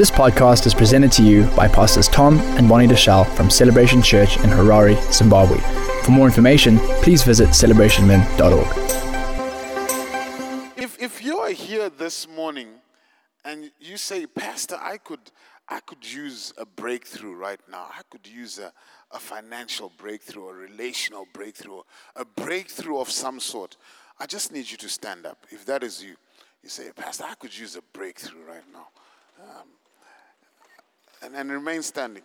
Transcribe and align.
This 0.00 0.10
podcast 0.10 0.64
is 0.64 0.72
presented 0.72 1.12
to 1.12 1.22
you 1.22 1.44
by 1.54 1.68
Pastors 1.68 2.08
Tom 2.08 2.38
and 2.56 2.66
Bonnie 2.66 2.86
Deuschle 2.86 3.26
from 3.36 3.50
Celebration 3.50 4.00
Church 4.00 4.38
in 4.38 4.48
Harare, 4.48 4.96
Zimbabwe. 5.12 5.58
For 6.04 6.10
more 6.10 6.24
information, 6.24 6.78
please 7.02 7.22
visit 7.22 7.50
celebrationmen.org. 7.50 8.66
If, 10.78 10.98
if 11.02 11.22
you 11.22 11.36
are 11.40 11.50
here 11.50 11.90
this 11.90 12.26
morning 12.26 12.68
and 13.44 13.72
you 13.78 13.98
say, 13.98 14.24
Pastor, 14.26 14.78
I 14.80 14.96
could, 14.96 15.32
I 15.68 15.80
could 15.80 16.10
use 16.10 16.54
a 16.56 16.64
breakthrough 16.64 17.34
right 17.34 17.60
now. 17.70 17.86
I 17.90 18.00
could 18.08 18.26
use 18.26 18.58
a, 18.58 18.72
a 19.10 19.18
financial 19.18 19.92
breakthrough, 19.98 20.48
a 20.48 20.54
relational 20.54 21.26
breakthrough, 21.34 21.82
a 22.16 22.24
breakthrough 22.24 23.00
of 23.00 23.10
some 23.10 23.38
sort. 23.38 23.76
I 24.18 24.24
just 24.24 24.50
need 24.50 24.70
you 24.70 24.78
to 24.78 24.88
stand 24.88 25.26
up. 25.26 25.44
If 25.50 25.66
that 25.66 25.82
is 25.82 26.02
you, 26.02 26.16
you 26.62 26.70
say, 26.70 26.90
Pastor, 26.96 27.24
I 27.28 27.34
could 27.34 27.54
use 27.54 27.76
a 27.76 27.82
breakthrough 27.92 28.46
right 28.48 28.64
now. 28.72 28.86
Um, 29.42 29.66
and, 31.22 31.34
and 31.34 31.50
remain 31.50 31.82
standing. 31.82 32.22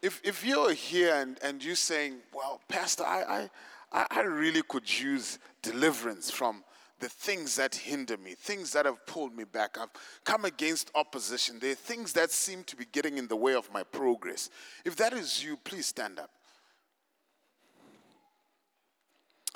If, 0.00 0.20
if 0.22 0.44
you're 0.44 0.72
here 0.72 1.14
and, 1.14 1.38
and 1.42 1.62
you're 1.62 1.74
saying, 1.74 2.16
well, 2.32 2.60
Pastor, 2.68 3.04
I, 3.04 3.48
I, 3.92 4.06
I 4.10 4.20
really 4.20 4.62
could 4.62 5.00
use 5.00 5.38
deliverance 5.62 6.30
from 6.30 6.62
the 7.00 7.08
things 7.08 7.56
that 7.56 7.74
hinder 7.74 8.16
me, 8.16 8.34
things 8.34 8.72
that 8.72 8.84
have 8.84 9.04
pulled 9.06 9.34
me 9.36 9.44
back. 9.44 9.78
I've 9.80 9.90
come 10.24 10.44
against 10.44 10.90
opposition. 10.94 11.58
There 11.60 11.72
are 11.72 11.76
things 11.76 12.12
that 12.14 12.30
seem 12.30 12.64
to 12.64 12.76
be 12.76 12.86
getting 12.90 13.18
in 13.18 13.28
the 13.28 13.36
way 13.36 13.54
of 13.54 13.72
my 13.72 13.82
progress. 13.82 14.50
If 14.84 14.96
that 14.96 15.12
is 15.12 15.42
you, 15.42 15.56
please 15.56 15.86
stand 15.86 16.18
up. 16.18 16.30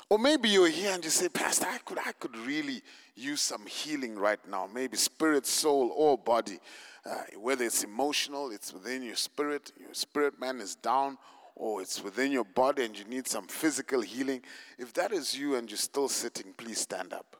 Or 0.09 0.19
maybe 0.19 0.49
you're 0.49 0.69
here 0.69 0.93
and 0.93 1.03
you 1.03 1.09
say, 1.09 1.29
Pastor, 1.29 1.67
I 1.67 1.79
could, 1.79 1.97
I 1.99 2.11
could 2.13 2.35
really 2.37 2.81
use 3.15 3.41
some 3.41 3.65
healing 3.65 4.15
right 4.15 4.39
now, 4.47 4.67
maybe 4.71 4.97
spirit, 4.97 5.45
soul, 5.45 5.91
or 5.95 6.17
body. 6.17 6.59
Uh, 7.05 7.23
whether 7.37 7.65
it's 7.65 7.83
emotional, 7.83 8.51
it's 8.51 8.73
within 8.73 9.03
your 9.03 9.15
spirit, 9.15 9.71
your 9.79 9.93
spirit 9.93 10.39
man 10.39 10.59
is 10.59 10.75
down, 10.75 11.17
or 11.55 11.81
it's 11.81 12.01
within 12.03 12.31
your 12.31 12.45
body 12.45 12.85
and 12.85 12.97
you 12.97 13.05
need 13.05 13.27
some 13.27 13.47
physical 13.47 14.01
healing. 14.01 14.41
If 14.77 14.93
that 14.93 15.11
is 15.11 15.37
you 15.37 15.55
and 15.55 15.69
you're 15.69 15.77
still 15.77 16.09
sitting, 16.09 16.53
please 16.53 16.79
stand 16.79 17.13
up. 17.13 17.35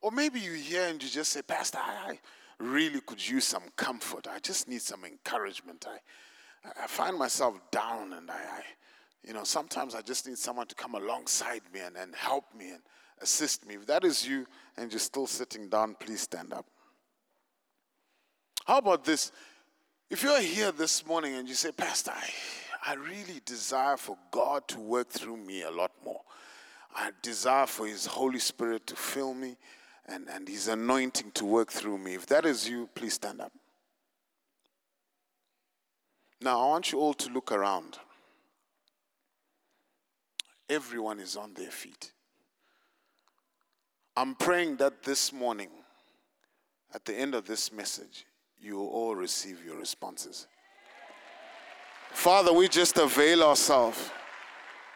Or 0.00 0.10
maybe 0.10 0.40
you're 0.40 0.54
here 0.54 0.86
and 0.86 1.02
you 1.02 1.08
just 1.08 1.32
say, 1.32 1.42
Pastor, 1.42 1.78
I 1.78 2.18
really 2.58 3.00
could 3.00 3.26
use 3.26 3.44
some 3.44 3.64
comfort. 3.76 4.26
I 4.28 4.38
just 4.38 4.68
need 4.68 4.82
some 4.82 5.04
encouragement. 5.04 5.86
I, 5.88 6.84
I 6.84 6.86
find 6.86 7.18
myself 7.18 7.58
down 7.70 8.12
and 8.12 8.30
I, 8.30 8.34
I 8.34 8.62
you 9.24 9.32
know, 9.32 9.44
sometimes 9.44 9.94
I 9.94 10.02
just 10.02 10.26
need 10.26 10.38
someone 10.38 10.66
to 10.66 10.74
come 10.74 10.94
alongside 10.94 11.62
me 11.72 11.80
and, 11.80 11.96
and 11.96 12.14
help 12.14 12.44
me 12.56 12.70
and 12.70 12.80
assist 13.20 13.66
me. 13.66 13.74
If 13.74 13.86
that 13.86 14.04
is 14.04 14.26
you 14.26 14.46
and 14.76 14.90
you're 14.90 14.98
still 14.98 15.26
sitting 15.26 15.68
down, 15.68 15.96
please 15.98 16.22
stand 16.22 16.52
up. 16.52 16.66
How 18.66 18.78
about 18.78 19.04
this? 19.04 19.32
If 20.10 20.22
you're 20.22 20.40
here 20.40 20.72
this 20.72 21.06
morning 21.06 21.34
and 21.34 21.48
you 21.48 21.54
say, 21.54 21.72
Pastor, 21.72 22.12
I, 22.12 22.28
I 22.84 22.94
really 22.94 23.40
desire 23.44 23.96
for 23.96 24.16
God 24.30 24.66
to 24.68 24.80
work 24.80 25.08
through 25.08 25.36
me 25.36 25.62
a 25.62 25.70
lot 25.70 25.92
more. 26.04 26.20
I 26.94 27.10
desire 27.22 27.66
for 27.66 27.86
His 27.86 28.06
Holy 28.06 28.38
Spirit 28.38 28.86
to 28.88 28.96
fill 28.96 29.34
me 29.34 29.56
and, 30.06 30.28
and 30.28 30.48
His 30.48 30.68
anointing 30.68 31.30
to 31.34 31.44
work 31.44 31.70
through 31.70 31.98
me. 31.98 32.14
If 32.14 32.26
that 32.26 32.44
is 32.44 32.68
you, 32.68 32.88
please 32.94 33.14
stand 33.14 33.40
up. 33.40 33.52
Now, 36.40 36.60
I 36.60 36.66
want 36.66 36.90
you 36.90 36.98
all 36.98 37.14
to 37.14 37.30
look 37.30 37.52
around. 37.52 37.98
Everyone 40.72 41.20
is 41.20 41.36
on 41.36 41.52
their 41.52 41.70
feet. 41.70 42.12
I'm 44.16 44.34
praying 44.34 44.76
that 44.76 45.02
this 45.02 45.30
morning, 45.30 45.68
at 46.94 47.04
the 47.04 47.14
end 47.14 47.34
of 47.34 47.46
this 47.46 47.70
message, 47.70 48.24
you 48.58 48.76
will 48.76 48.88
all 48.88 49.14
receive 49.14 49.62
your 49.62 49.76
responses. 49.76 50.46
Father, 52.12 52.54
we 52.54 52.68
just 52.68 52.96
avail 52.96 53.42
ourselves 53.42 54.10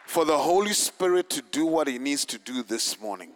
for 0.07 0.25
the 0.25 0.37
Holy 0.37 0.73
Spirit 0.73 1.29
to 1.29 1.43
do 1.43 1.67
what 1.67 1.87
He 1.87 1.99
needs 1.99 2.25
to 2.25 2.39
do 2.39 2.63
this 2.63 2.99
morning. 2.99 3.33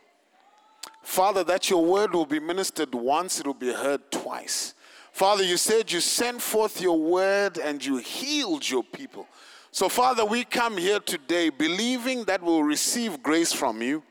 Father, 1.03 1.43
that 1.43 1.69
your 1.69 1.85
word 1.85 2.11
will 2.11 2.25
be 2.25 2.39
ministered 2.39 2.95
once, 2.95 3.39
it 3.39 3.45
will 3.45 3.53
be 3.53 3.71
heard 3.71 4.09
twice. 4.09 4.73
Father, 5.11 5.43
you 5.43 5.57
said 5.57 5.91
you 5.91 5.99
sent 5.99 6.41
forth 6.41 6.81
your 6.81 6.99
word 6.99 7.59
and 7.59 7.85
you 7.85 7.97
healed 7.97 8.67
your 8.67 8.83
people. 8.83 9.27
So, 9.71 9.87
Father, 9.89 10.25
we 10.25 10.43
come 10.43 10.77
here 10.77 10.99
today 10.99 11.49
believing 11.49 12.25
that 12.25 12.43
we'll 12.43 12.63
receive 12.63 13.23
grace 13.23 13.53
from 13.53 13.81
you 13.81 14.03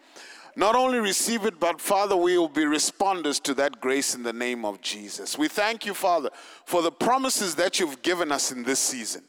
not 0.57 0.75
only 0.75 0.99
receive 0.99 1.47
it, 1.47 1.61
but 1.61 1.81
Father, 1.81 2.17
we 2.17 2.37
will 2.37 2.49
be 2.49 2.65
responders 2.65 3.41
to 3.43 3.55
that 3.55 3.81
grace 3.81 4.15
in 4.15 4.23
the 4.23 4.33
name 4.33 4.65
of 4.65 4.81
Jesus. 4.81 5.39
We 5.39 5.49
thank 5.49 5.87
you, 5.87 5.95
Father, 5.95 6.31
for 6.65 6.83
the 6.83 6.91
promises 6.91 7.55
that 7.55 7.79
you've 7.79 8.03
given 8.03 8.33
us 8.33 8.53
in 8.53 8.65
this 8.65 8.79
season. 8.79 9.23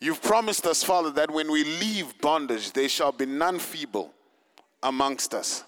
You've 0.00 0.20
promised 0.20 0.66
us, 0.66 0.82
Father, 0.82 1.10
that 1.12 1.30
when 1.30 1.50
we 1.50 1.64
leave 1.64 2.20
bondage, 2.20 2.72
there 2.72 2.88
shall 2.88 3.12
be 3.12 3.24
none 3.24 3.58
feeble 3.58 4.12
amongst 4.82 5.32
us. 5.32 5.64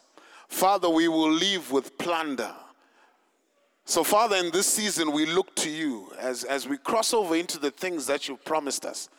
Father, 0.49 0.91
we 0.91 1.07
will 1.07 1.31
leave 1.31 1.71
with 1.71 1.97
plunder. 1.97 2.53
So, 3.87 4.03
Father, 4.03 4.37
in 4.37 4.51
this 4.51 4.67
season, 4.67 5.13
we 5.13 5.27
look 5.27 5.55
to 5.57 5.71
you 5.71 6.11
as, 6.19 6.45
as 6.45 6.67
we 6.67 6.79
cross 6.79 7.13
over 7.13 7.37
into 7.37 7.59
the 7.59 7.71
things 7.71 8.07
that 8.07 8.29
you've 8.29 8.45
promised 8.45 8.87
us, 8.87 9.11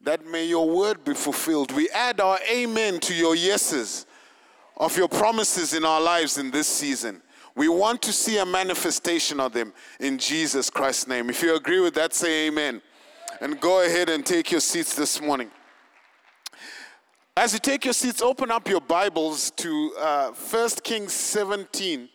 that 0.00 0.26
may 0.26 0.46
your 0.46 0.68
word 0.68 1.04
be 1.04 1.12
fulfilled. 1.12 1.70
We 1.72 1.90
add 1.90 2.20
our 2.20 2.38
amen 2.50 3.00
to 3.00 3.14
your 3.14 3.34
yeses 3.34 4.06
of 4.76 4.96
your 4.96 5.08
promises 5.08 5.74
in 5.74 5.84
our 5.84 6.00
lives 6.00 6.38
in 6.38 6.50
this 6.50 6.66
season. 6.66 7.20
We 7.54 7.68
want 7.68 8.02
to 8.02 8.12
see 8.12 8.38
a 8.38 8.46
manifestation 8.46 9.38
of 9.40 9.52
them 9.52 9.72
in 10.00 10.18
Jesus 10.18 10.70
Christ's 10.70 11.08
name. 11.08 11.28
If 11.28 11.42
you 11.42 11.54
agree 11.54 11.80
with 11.80 11.94
that, 11.94 12.14
say 12.14 12.48
amen. 12.48 12.80
And 13.40 13.60
go 13.60 13.84
ahead 13.84 14.08
and 14.08 14.24
take 14.24 14.50
your 14.50 14.60
seats 14.60 14.94
this 14.94 15.20
morning. 15.20 15.50
As 17.36 17.52
you 17.52 17.58
take 17.58 17.84
your 17.84 17.94
seats, 17.94 18.22
open 18.22 18.50
up 18.50 18.66
your 18.66 18.80
Bibles 18.80 19.50
to 19.52 19.92
uh, 19.98 20.30
1 20.30 20.70
Kings 20.82 21.12
17, 21.12 22.08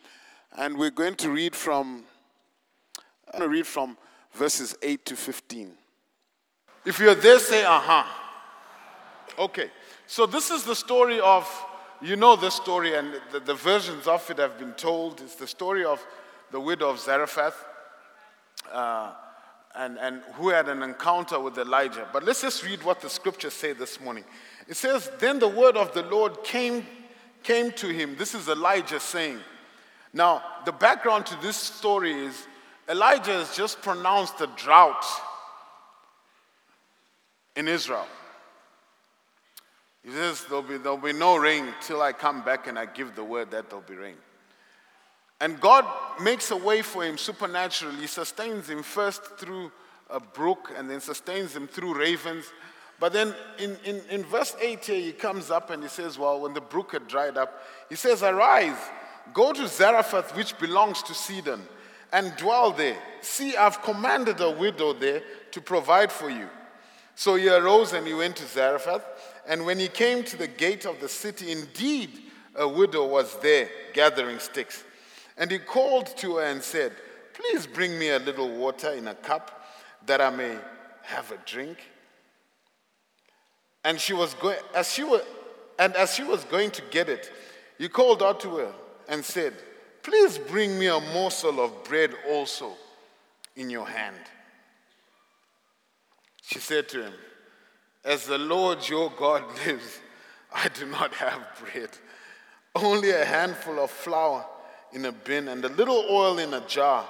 and 0.58 0.78
we're 0.78 0.92
going 0.92 1.16
to 1.16 1.30
read 1.30 1.56
from, 1.56 2.04
I'm 3.28 3.40
going 3.40 3.50
to 3.50 3.56
read 3.56 3.68
from 3.68 3.98
verses 4.34 4.76
8 4.82 5.06
to 5.06 5.16
15. 5.16 5.72
If 6.86 7.00
you're 7.00 7.16
there, 7.16 7.40
say, 7.40 7.64
uh 7.64 7.80
huh. 7.80 8.04
Okay, 9.40 9.70
so 10.08 10.26
this 10.26 10.52
is 10.52 10.64
the 10.64 10.76
story 10.76 11.20
of 11.20 11.48
you 12.02 12.16
know 12.16 12.36
the 12.36 12.50
story, 12.50 12.96
and 12.96 13.14
the, 13.32 13.40
the, 13.40 13.54
versions 13.54 14.08
of 14.08 14.28
it 14.30 14.40
have 14.40 14.58
been 14.58 14.74
told. 14.74 15.22
It's 15.22 15.36
the 15.36 15.48
story 15.48 15.86
of 15.86 16.04
the 16.50 16.60
widow 16.60 16.90
of 16.90 17.00
Zarephath, 17.00 17.64
uh, 18.72 19.14
and, 19.76 20.00
and 20.00 20.22
who 20.34 20.50
had 20.50 20.68
an 20.68 20.82
encounter 20.82 21.40
with 21.40 21.58
Elijah. 21.60 22.08
But 22.12 22.24
let's 22.24 22.42
just 22.42 22.66
read 22.66 22.84
what 22.84 23.02
the 23.02 23.10
scriptures 23.10 23.54
say 23.54 23.74
this 23.74 24.02
morning. 24.02 24.26
It 24.68 24.78
says, 24.78 25.12
Then 25.20 25.38
the 25.40 25.48
word 25.48 25.78
of 25.78 25.94
the 25.94 26.02
Lord 26.04 26.44
came, 26.44 26.86
came 27.44 27.72
to 27.74 27.88
him. 27.88 28.16
This 28.18 28.34
is 28.34 28.50
Elijah 28.50 29.00
saying. 29.00 29.40
Now, 30.14 30.44
the 30.66 30.72
background 30.72 31.26
to 31.28 31.36
this 31.42 31.56
story 31.56 32.12
is 32.12 32.48
Elijah 32.90 33.34
has 33.34 33.56
just 33.56 33.82
pronounced 33.82 34.42
a 34.42 34.48
drought 34.58 35.06
in 37.56 37.68
Israel. 37.68 38.08
He 40.04 40.12
says, 40.12 40.44
there'll 40.46 40.64
be, 40.64 40.78
there'll 40.78 40.98
be 40.98 41.14
no 41.14 41.38
rain 41.38 41.68
till 41.82 42.02
I 42.02 42.12
come 42.12 42.44
back 42.44 42.68
and 42.68 42.78
I 42.78 42.88
give 42.88 43.16
the 43.16 43.24
word 43.24 43.52
that 43.52 43.70
there'll 43.70 43.86
be 43.88 43.96
rain. 43.96 44.16
And 45.40 45.60
God 45.60 45.86
makes 46.22 46.52
a 46.52 46.58
way 46.58 46.82
for 46.82 47.04
him 47.04 47.18
supernaturally. 47.18 48.08
Sustains 48.08 48.70
him 48.70 48.84
first 48.84 49.24
through 49.38 49.72
a 50.10 50.20
brook 50.20 50.72
and 50.76 50.90
then 50.90 51.02
sustains 51.02 51.56
him 51.56 51.68
through 51.68 51.98
ravens. 51.98 52.46
But 53.00 53.14
then 53.14 53.34
in, 53.58 53.78
in, 53.84 54.02
in 54.10 54.24
verse 54.24 54.56
8 54.60 54.86
here, 54.86 55.02
he 55.02 55.12
comes 55.12 55.50
up 55.50 55.72
and 55.72 55.82
he 55.82 55.90
says, 55.90 56.20
Well, 56.20 56.42
when 56.42 56.54
the 56.54 56.62
brook 56.62 56.92
had 56.92 57.08
dried 57.08 57.38
up, 57.38 57.64
he 57.90 57.96
says, 57.96 58.22
Arise, 58.22 58.78
go 59.34 59.54
to 59.54 59.68
Zarephath, 59.68 60.36
which 60.36 60.58
belongs 60.58 61.04
to 61.04 61.14
Sidon, 61.14 61.62
and 62.12 62.36
dwell 62.38 62.72
there. 62.72 62.98
See, 63.22 63.56
I've 63.56 63.82
commanded 63.82 64.42
a 64.42 64.52
widow 64.52 64.94
there 64.94 65.22
to 65.52 65.62
provide 65.62 66.12
for 66.12 66.30
you. 66.30 66.50
So 67.16 67.36
he 67.36 67.50
arose 67.50 67.94
and 67.94 68.06
he 68.06 68.14
went 68.14 68.38
to 68.38 68.46
Zarephath. 68.46 69.06
And 69.48 69.66
when 69.66 69.80
he 69.80 69.88
came 69.88 70.24
to 70.26 70.38
the 70.38 70.48
gate 70.48 70.86
of 70.86 71.00
the 71.00 71.10
city, 71.10 71.52
indeed 71.52 72.10
a 72.56 72.68
widow 72.68 73.08
was 73.08 73.38
there 73.40 73.70
gathering 73.94 74.40
sticks. 74.40 74.84
And 75.38 75.50
he 75.50 75.60
called 75.60 76.08
to 76.18 76.38
her 76.38 76.44
and 76.44 76.62
said, 76.62 76.94
Please 77.34 77.66
bring 77.66 77.98
me 77.98 78.10
a 78.10 78.20
little 78.20 78.50
water 78.58 78.92
in 78.92 79.08
a 79.08 79.16
cup 79.16 79.66
that 80.06 80.22
I 80.22 80.30
may 80.30 80.58
have 81.04 81.32
a 81.32 81.38
drink. 81.46 81.78
And 83.84 84.00
she 84.00 84.14
was 84.14 84.34
going 84.36 84.58
as 84.76 84.92
she 84.92 85.04
was 85.04 85.22
and 85.80 85.96
as 85.96 86.14
she 86.14 86.24
was 86.24 86.44
going 86.44 86.70
to 86.72 86.84
get 86.92 87.10
it, 87.10 87.32
he 87.80 87.90
called 87.90 88.22
out 88.22 88.40
to 88.42 88.58
her 88.58 88.74
and 89.12 89.24
said, 89.24 89.54
Please 90.02 90.40
bring 90.40 90.80
me 90.80 90.88
a 90.88 91.00
morsel 91.00 91.60
of 91.64 91.84
bread 91.84 92.12
also 92.28 92.72
in 93.56 93.70
your 93.70 93.88
hand. 93.88 94.16
She 96.42 96.58
said 96.58 96.90
to 96.90 97.04
him, 97.04 97.14
as 98.04 98.26
the 98.26 98.40
Lord 98.40 98.88
your 98.90 99.12
God 99.12 99.44
lives, 99.68 100.00
I 100.52 100.70
do 100.70 100.88
not 100.88 101.14
have 101.14 101.46
bread, 101.60 101.90
only 102.76 103.12
a 103.12 103.24
handful 103.24 103.80
of 103.80 103.92
flour 103.92 104.44
in 104.92 105.06
a 105.06 105.12
bin 105.12 105.50
and 105.50 105.64
a 105.64 105.70
little 105.70 106.04
oil 106.10 106.40
in 106.40 106.54
a 106.56 106.68
jar. 106.68 107.06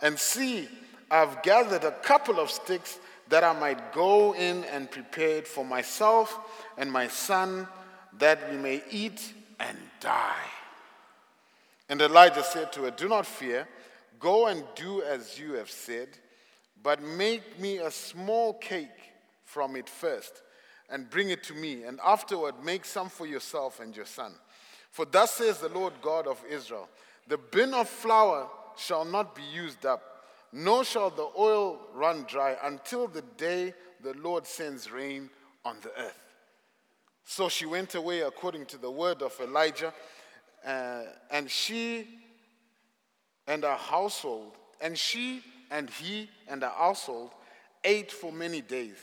And 0.00 0.18
see, 0.18 0.68
I've 1.10 1.42
gathered 1.44 1.84
a 1.84 1.92
couple 1.92 2.40
of 2.40 2.50
sticks 2.50 2.98
that 3.28 3.44
I 3.44 3.52
might 3.52 3.92
go 3.92 4.34
in 4.34 4.64
and 4.64 4.90
prepare 4.90 5.38
it 5.38 5.46
for 5.46 5.64
myself 5.64 6.38
and 6.76 6.90
my 6.90 7.06
son, 7.06 7.68
that 8.18 8.50
we 8.50 8.56
may 8.56 8.82
eat 8.90 9.32
and 9.60 9.78
die. 10.00 10.50
And 11.88 12.00
Elijah 12.00 12.42
said 12.42 12.72
to 12.72 12.82
her, 12.82 12.90
Do 12.90 13.08
not 13.08 13.26
fear. 13.26 13.66
Go 14.18 14.46
and 14.46 14.62
do 14.76 15.02
as 15.02 15.38
you 15.38 15.54
have 15.54 15.70
said, 15.70 16.08
but 16.82 17.02
make 17.02 17.58
me 17.58 17.78
a 17.78 17.90
small 17.90 18.54
cake 18.54 18.88
from 19.44 19.74
it 19.74 19.88
first, 19.88 20.42
and 20.88 21.10
bring 21.10 21.30
it 21.30 21.42
to 21.44 21.54
me, 21.54 21.82
and 21.82 21.98
afterward 22.04 22.54
make 22.64 22.84
some 22.84 23.08
for 23.08 23.26
yourself 23.26 23.80
and 23.80 23.96
your 23.96 24.06
son. 24.06 24.32
For 24.90 25.04
thus 25.04 25.32
says 25.32 25.58
the 25.58 25.68
Lord 25.70 25.94
God 26.00 26.26
of 26.26 26.42
Israel 26.48 26.88
The 27.26 27.38
bin 27.38 27.74
of 27.74 27.88
flour 27.88 28.48
shall 28.76 29.04
not 29.04 29.34
be 29.34 29.42
used 29.42 29.84
up, 29.84 30.24
nor 30.52 30.84
shall 30.84 31.10
the 31.10 31.28
oil 31.36 31.80
run 31.92 32.24
dry 32.28 32.56
until 32.62 33.08
the 33.08 33.22
day 33.36 33.74
the 34.02 34.14
Lord 34.14 34.46
sends 34.46 34.90
rain 34.90 35.30
on 35.64 35.76
the 35.82 35.90
earth. 35.98 36.22
So 37.24 37.48
she 37.48 37.66
went 37.66 37.94
away 37.94 38.20
according 38.20 38.66
to 38.66 38.78
the 38.78 38.90
word 38.90 39.22
of 39.22 39.38
Elijah, 39.40 39.92
uh, 40.64 41.02
and 41.30 41.50
she 41.50 42.06
and 43.46 43.64
her 43.64 43.76
household, 43.76 44.52
and 44.80 44.96
she 44.96 45.42
and 45.70 45.90
he 45.90 46.28
and 46.48 46.62
her 46.62 46.68
household 46.68 47.30
ate 47.84 48.12
for 48.12 48.32
many 48.32 48.60
days. 48.60 48.96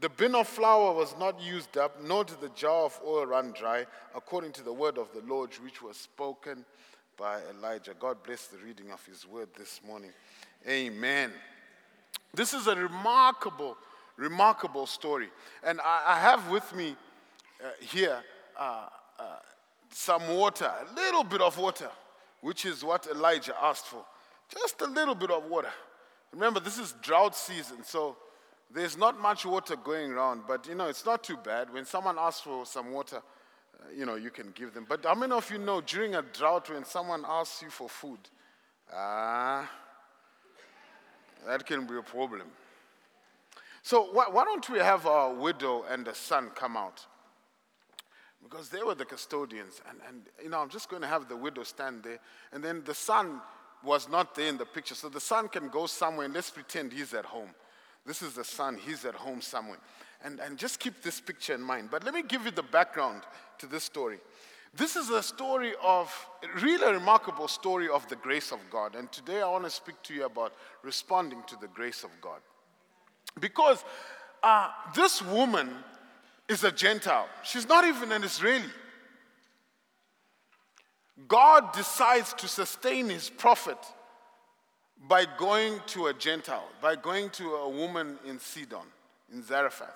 The 0.00 0.08
bin 0.08 0.34
of 0.34 0.48
flour 0.48 0.94
was 0.94 1.14
not 1.18 1.40
used 1.42 1.76
up, 1.76 2.02
nor 2.02 2.24
did 2.24 2.40
the 2.40 2.48
jar 2.50 2.86
of 2.86 2.98
oil 3.06 3.26
run 3.26 3.52
dry, 3.52 3.86
according 4.14 4.52
to 4.52 4.62
the 4.62 4.72
word 4.72 4.96
of 4.96 5.12
the 5.12 5.20
Lord 5.20 5.50
which 5.62 5.82
was 5.82 5.98
spoken 5.98 6.64
by 7.18 7.40
Elijah. 7.50 7.94
God 8.00 8.22
bless 8.22 8.46
the 8.46 8.56
reading 8.58 8.90
of 8.90 9.04
his 9.04 9.26
word 9.26 9.50
this 9.58 9.80
morning. 9.86 10.10
Amen. 10.66 11.30
This 12.32 12.54
is 12.54 12.66
a 12.66 12.74
remarkable, 12.74 13.76
remarkable 14.16 14.86
story. 14.86 15.28
And 15.62 15.80
I, 15.82 16.14
I 16.14 16.18
have 16.18 16.50
with 16.50 16.74
me 16.74 16.96
uh, 17.62 17.68
here 17.80 18.22
uh, 18.58 18.86
uh, 19.18 19.22
some 19.90 20.28
water, 20.28 20.70
a 20.70 20.94
little 20.94 21.24
bit 21.24 21.40
of 21.40 21.58
water, 21.58 21.90
which 22.40 22.64
is 22.64 22.84
what 22.84 23.06
Elijah 23.06 23.54
asked 23.60 23.86
for. 23.86 24.04
Just 24.48 24.80
a 24.80 24.86
little 24.86 25.14
bit 25.14 25.30
of 25.30 25.44
water. 25.44 25.70
Remember, 26.32 26.60
this 26.60 26.78
is 26.78 26.94
drought 27.02 27.36
season, 27.36 27.82
so 27.82 28.16
there's 28.72 28.96
not 28.96 29.20
much 29.20 29.44
water 29.44 29.76
going 29.76 30.12
around, 30.12 30.42
but 30.46 30.66
you 30.66 30.74
know, 30.74 30.86
it's 30.86 31.04
not 31.04 31.24
too 31.24 31.36
bad. 31.36 31.72
When 31.72 31.84
someone 31.84 32.16
asks 32.18 32.42
for 32.42 32.64
some 32.64 32.92
water, 32.92 33.16
uh, 33.16 33.90
you 33.96 34.06
know, 34.06 34.14
you 34.14 34.30
can 34.30 34.52
give 34.54 34.72
them. 34.74 34.86
But 34.88 35.04
how 35.04 35.14
many 35.14 35.32
of 35.32 35.50
you 35.50 35.58
know 35.58 35.80
during 35.80 36.14
a 36.14 36.22
drought 36.22 36.70
when 36.70 36.84
someone 36.84 37.24
asks 37.26 37.62
you 37.62 37.70
for 37.70 37.88
food, 37.88 38.20
ah, 38.92 39.68
that 41.46 41.66
can 41.66 41.86
be 41.86 41.96
a 41.96 42.02
problem. 42.02 42.46
So 43.82 44.12
why 44.12 44.44
don't 44.44 44.68
we 44.68 44.78
have 44.78 45.06
our 45.06 45.32
widow 45.32 45.84
and 45.88 46.04
the 46.04 46.14
son 46.14 46.50
come 46.54 46.76
out? 46.76 47.06
Because 48.42 48.68
they 48.68 48.82
were 48.82 48.94
the 48.94 49.04
custodians. 49.04 49.80
And, 49.88 49.98
and, 50.08 50.22
you 50.42 50.50
know, 50.50 50.60
I'm 50.60 50.70
just 50.70 50.88
going 50.88 51.02
to 51.02 51.08
have 51.08 51.28
the 51.28 51.36
widow 51.36 51.62
stand 51.62 52.02
there. 52.02 52.18
And 52.52 52.62
then 52.62 52.82
the 52.84 52.94
son 52.94 53.40
was 53.84 54.08
not 54.08 54.34
there 54.34 54.48
in 54.48 54.58
the 54.58 54.66
picture. 54.66 54.94
So 54.94 55.08
the 55.08 55.20
son 55.20 55.48
can 55.48 55.68
go 55.68 55.86
somewhere 55.86 56.26
and 56.26 56.34
let's 56.34 56.50
pretend 56.50 56.92
he's 56.92 57.14
at 57.14 57.24
home. 57.24 57.50
This 58.06 58.22
is 58.22 58.34
the 58.34 58.44
son, 58.44 58.78
he's 58.78 59.04
at 59.04 59.14
home 59.14 59.40
somewhere. 59.40 59.78
And, 60.24 60.40
and 60.40 60.58
just 60.58 60.80
keep 60.80 61.02
this 61.02 61.20
picture 61.20 61.54
in 61.54 61.62
mind. 61.62 61.88
But 61.90 62.04
let 62.04 62.14
me 62.14 62.22
give 62.22 62.44
you 62.44 62.50
the 62.50 62.62
background 62.62 63.22
to 63.58 63.66
this 63.66 63.84
story. 63.84 64.18
This 64.74 64.96
is 64.96 65.10
a 65.10 65.22
story 65.22 65.72
of, 65.82 66.12
really 66.62 66.84
a 66.84 66.92
remarkable 66.92 67.48
story 67.48 67.88
of 67.88 68.08
the 68.08 68.16
grace 68.16 68.52
of 68.52 68.58
God. 68.70 68.94
And 68.94 69.10
today 69.10 69.42
I 69.42 69.48
want 69.48 69.64
to 69.64 69.70
speak 69.70 70.00
to 70.04 70.14
you 70.14 70.26
about 70.26 70.54
responding 70.82 71.42
to 71.48 71.56
the 71.60 71.68
grace 71.68 72.04
of 72.04 72.10
God. 72.20 72.40
Because 73.38 73.84
uh, 74.42 74.68
this 74.94 75.22
woman 75.22 75.70
is 76.50 76.64
a 76.64 76.72
Gentile. 76.72 77.28
She's 77.44 77.68
not 77.68 77.84
even 77.84 78.10
an 78.10 78.24
Israeli. 78.24 78.64
God 81.28 81.72
decides 81.72 82.32
to 82.34 82.48
sustain 82.48 83.08
his 83.08 83.30
prophet 83.30 83.78
by 85.08 85.26
going 85.38 85.80
to 85.86 86.08
a 86.08 86.14
Gentile, 86.14 86.68
by 86.82 86.96
going 86.96 87.30
to 87.30 87.54
a 87.54 87.68
woman 87.68 88.18
in 88.26 88.40
Sidon, 88.40 88.86
in 89.32 89.44
Zarephath. 89.44 89.94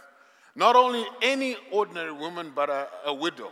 Not 0.54 0.76
only 0.76 1.04
any 1.22 1.56
ordinary 1.72 2.12
woman, 2.12 2.52
but 2.54 2.70
a, 2.70 2.86
a 3.06 3.12
widow. 3.12 3.50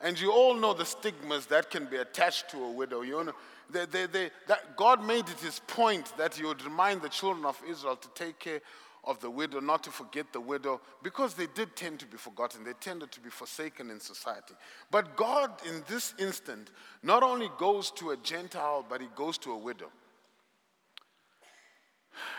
And 0.00 0.18
you 0.18 0.30
all 0.30 0.54
know 0.54 0.72
the 0.74 0.86
stigmas 0.86 1.46
that 1.46 1.70
can 1.70 1.86
be 1.86 1.96
attached 1.96 2.50
to 2.50 2.62
a 2.62 2.70
widow. 2.70 3.02
You 3.02 3.24
know, 3.24 3.32
they, 3.68 3.84
they, 3.86 4.06
they, 4.06 4.30
God 4.76 5.04
made 5.04 5.28
it 5.28 5.40
his 5.40 5.60
point 5.66 6.16
that 6.16 6.36
he 6.36 6.44
would 6.44 6.62
remind 6.62 7.02
the 7.02 7.08
children 7.08 7.44
of 7.44 7.60
Israel 7.68 7.96
to 7.96 8.08
take 8.14 8.38
care 8.38 8.60
of 9.04 9.20
the 9.20 9.30
widow, 9.30 9.60
not 9.60 9.82
to 9.84 9.90
forget 9.90 10.32
the 10.32 10.40
widow, 10.40 10.80
because 11.02 11.34
they 11.34 11.46
did 11.54 11.74
tend 11.76 12.00
to 12.00 12.06
be 12.06 12.16
forgotten. 12.16 12.64
They 12.64 12.74
tended 12.74 13.12
to 13.12 13.20
be 13.20 13.30
forsaken 13.30 13.90
in 13.90 14.00
society. 14.00 14.54
But 14.90 15.16
God, 15.16 15.50
in 15.66 15.82
this 15.88 16.14
instant, 16.18 16.70
not 17.02 17.22
only 17.22 17.50
goes 17.58 17.90
to 17.92 18.10
a 18.10 18.16
Gentile, 18.16 18.84
but 18.88 19.00
he 19.00 19.08
goes 19.14 19.38
to 19.38 19.52
a 19.52 19.58
widow. 19.58 19.90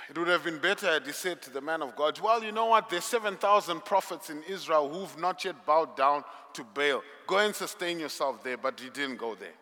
It 0.10 0.18
would 0.18 0.28
have 0.28 0.44
been 0.44 0.60
better 0.60 0.88
had 0.88 1.06
he 1.06 1.12
said 1.12 1.42
to 1.44 1.50
the 1.50 1.62
man 1.62 1.82
of 1.82 1.96
God, 1.96 2.20
Well, 2.20 2.44
you 2.44 2.52
know 2.52 2.66
what? 2.66 2.90
There's 2.90 3.06
7,000 3.06 3.86
prophets 3.86 4.30
in 4.30 4.44
Israel 4.44 4.90
who've 4.90 5.18
not 5.20 5.46
yet 5.46 5.66
bowed 5.66 5.96
down 5.96 6.24
to 6.54 6.64
Baal. 6.64 7.02
Go 7.28 7.38
and 7.38 7.56
sustain 7.56 8.00
yourself 8.00 8.44
there, 8.44 8.58
but 8.58 8.80
he 8.80 8.90
didn't 8.90 9.18
go 9.18 9.36
there. 9.36 9.54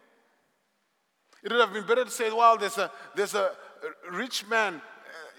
It 1.43 1.51
would 1.51 1.61
have 1.61 1.73
been 1.73 1.85
better 1.85 2.05
to 2.05 2.11
say, 2.11 2.31
Well, 2.31 2.57
there's 2.57 2.77
a, 2.77 2.91
there's 3.15 3.35
a 3.35 3.51
rich 4.11 4.47
man, 4.47 4.75
uh, 4.75 4.79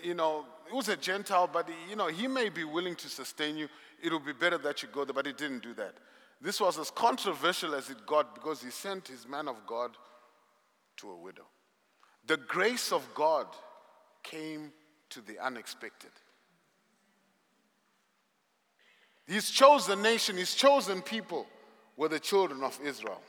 you 0.03 0.15
know, 0.15 0.45
he 0.69 0.77
was 0.77 0.89
a 0.89 0.97
Gentile, 0.97 1.49
but 1.51 1.69
you 1.89 1.97
know, 1.97 2.09
he 2.09 2.27
may 2.27 2.49
be 2.49 2.65
willing 2.65 2.97
to 2.97 3.09
sustain 3.09 3.57
you. 3.57 3.69
It 4.03 4.13
would 4.13 4.25
be 4.25 4.33
better 4.33 4.59
that 4.59 4.83
you 4.83 4.89
go 4.93 5.05
there, 5.05 5.15
but 5.15 5.27
he 5.27 5.33
didn't 5.33 5.63
do 5.63 5.75
that. 5.75 5.95
This 6.41 6.61
was 6.61 6.79
as 6.79 6.91
controversial 6.91 7.75
as 7.75 7.91
it 7.91 8.07
got 8.07 8.35
because 8.35 8.63
he 8.63 8.71
sent 8.71 9.09
his 9.09 9.27
man 9.27 9.49
of 9.49 9.67
God 9.67 9.91
to 10.99 11.11
a 11.11 11.17
widow. 11.17 11.47
The 12.27 12.37
grace 12.37 12.93
of 12.93 13.07
God 13.15 13.47
came 14.23 14.73
to 15.11 15.21
the 15.21 15.39
unexpected. 15.39 16.11
His 19.27 19.51
chosen 19.51 20.03
nation, 20.03 20.37
his 20.37 20.55
chosen 20.55 21.03
people 21.03 21.47
were 21.97 22.09
the 22.09 22.21
children 22.21 22.63
of 22.63 22.79
Israel. 22.85 23.21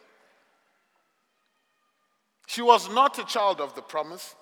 She 2.48 2.62
was 2.62 2.90
not 2.90 3.20
a 3.20 3.26
child 3.26 3.60
of 3.62 3.76
the 3.76 3.82
promise. 3.82 4.36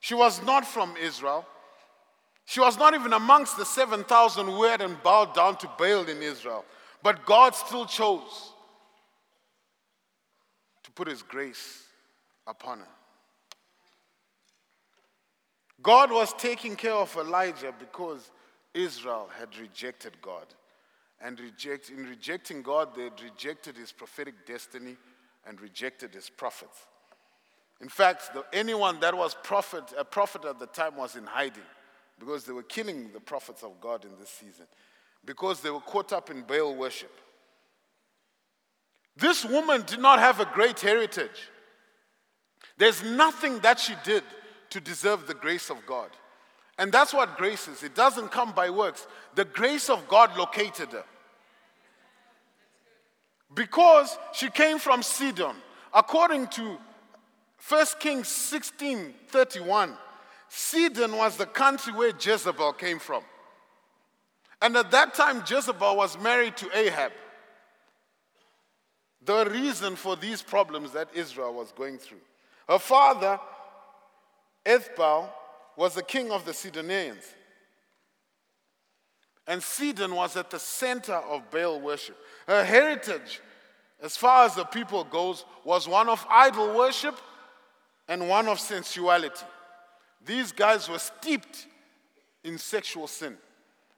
She 0.00 0.14
was 0.14 0.42
not 0.42 0.66
from 0.66 0.94
Israel. 0.96 1.46
She 2.44 2.60
was 2.60 2.76
not 2.76 2.94
even 2.94 3.12
amongst 3.12 3.56
the 3.56 3.64
7,000 3.64 4.46
who 4.46 4.64
had 4.64 4.80
and 4.80 5.00
bowed 5.02 5.34
down 5.34 5.56
to 5.58 5.70
Baal 5.78 6.08
in 6.08 6.22
Israel. 6.22 6.64
But 7.02 7.24
God 7.24 7.54
still 7.54 7.86
chose 7.86 8.52
to 10.82 10.90
put 10.92 11.08
his 11.08 11.22
grace 11.22 11.84
upon 12.46 12.80
her. 12.80 12.88
God 15.82 16.12
was 16.12 16.32
taking 16.34 16.76
care 16.76 16.94
of 16.94 17.16
Elijah 17.16 17.74
because 17.78 18.30
Israel 18.72 19.28
had 19.38 19.56
rejected 19.58 20.12
God. 20.22 20.46
And 21.20 21.38
reject, 21.38 21.90
in 21.90 22.04
rejecting 22.06 22.62
God, 22.62 22.94
they 22.96 23.04
had 23.04 23.20
rejected 23.22 23.76
his 23.76 23.92
prophetic 23.92 24.46
destiny 24.46 24.96
and 25.46 25.60
rejected 25.60 26.14
his 26.14 26.28
prophets. 26.28 26.86
In 27.80 27.88
fact, 27.88 28.34
the, 28.34 28.44
anyone 28.52 29.00
that 29.00 29.16
was 29.16 29.34
prophet, 29.42 29.84
a 29.96 30.04
prophet 30.04 30.44
at 30.44 30.58
the 30.58 30.66
time 30.66 30.96
was 30.96 31.16
in 31.16 31.24
hiding 31.24 31.62
because 32.24 32.44
they 32.44 32.52
were 32.52 32.62
killing 32.62 33.10
the 33.12 33.18
prophets 33.18 33.64
of 33.64 33.80
God 33.80 34.04
in 34.04 34.12
this 34.20 34.28
season, 34.28 34.66
because 35.24 35.60
they 35.60 35.70
were 35.70 35.80
caught 35.80 36.12
up 36.12 36.30
in 36.30 36.42
Baal 36.42 36.72
worship. 36.76 37.10
This 39.16 39.44
woman 39.44 39.82
did 39.84 39.98
not 39.98 40.20
have 40.20 40.38
a 40.38 40.44
great 40.54 40.78
heritage. 40.78 41.50
There's 42.78 43.02
nothing 43.02 43.58
that 43.60 43.80
she 43.80 43.94
did 44.04 44.22
to 44.70 44.80
deserve 44.80 45.26
the 45.26 45.34
grace 45.34 45.68
of 45.68 45.84
God. 45.84 46.10
And 46.78 46.92
that's 46.92 47.12
what 47.12 47.36
grace 47.36 47.66
is. 47.66 47.82
It 47.82 47.96
doesn't 47.96 48.30
come 48.30 48.52
by 48.52 48.70
works. 48.70 49.08
The 49.34 49.44
grace 49.44 49.90
of 49.90 50.06
God 50.06 50.36
located 50.38 50.90
her. 50.92 51.04
Because 53.52 54.16
she 54.32 54.48
came 54.48 54.78
from 54.78 55.02
Sidon. 55.02 55.56
According 55.92 56.46
to 56.48 56.78
1 57.68 57.86
Kings 57.98 58.28
16 58.28 59.12
31, 59.28 59.94
Sidon 60.54 61.16
was 61.16 61.38
the 61.38 61.46
country 61.46 61.94
where 61.94 62.12
Jezebel 62.20 62.74
came 62.74 62.98
from. 62.98 63.22
And 64.60 64.76
at 64.76 64.90
that 64.90 65.14
time, 65.14 65.42
Jezebel 65.48 65.96
was 65.96 66.18
married 66.18 66.58
to 66.58 66.68
Ahab. 66.76 67.12
The 69.24 69.46
reason 69.46 69.96
for 69.96 70.14
these 70.14 70.42
problems 70.42 70.92
that 70.92 71.08
Israel 71.14 71.54
was 71.54 71.72
going 71.72 71.96
through. 71.96 72.20
Her 72.68 72.78
father, 72.78 73.40
Ethbaal, 74.66 75.30
was 75.74 75.94
the 75.94 76.02
king 76.02 76.30
of 76.30 76.44
the 76.44 76.52
Sidonians. 76.52 77.24
And 79.46 79.62
Sidon 79.62 80.14
was 80.14 80.36
at 80.36 80.50
the 80.50 80.58
center 80.58 81.14
of 81.14 81.50
Baal 81.50 81.80
worship. 81.80 82.18
Her 82.46 82.62
heritage, 82.62 83.40
as 84.02 84.18
far 84.18 84.44
as 84.44 84.54
the 84.54 84.64
people 84.64 85.04
goes, 85.04 85.46
was 85.64 85.88
one 85.88 86.10
of 86.10 86.26
idol 86.28 86.76
worship 86.76 87.18
and 88.06 88.28
one 88.28 88.48
of 88.48 88.60
sensuality. 88.60 89.46
These 90.24 90.52
guys 90.52 90.88
were 90.88 90.98
steeped 90.98 91.66
in 92.44 92.58
sexual 92.58 93.06
sin. 93.06 93.36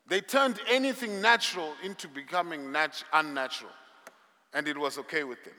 They 0.07 0.21
turned 0.21 0.61
anything 0.69 1.21
natural 1.21 1.73
into 1.83 2.09
becoming 2.09 2.73
nat- 2.73 3.05
unnatural, 3.13 3.73
and 4.53 4.69
it 4.69 4.77
was 4.77 4.99
okay 4.99 5.25
with 5.25 5.43
them. 5.45 5.55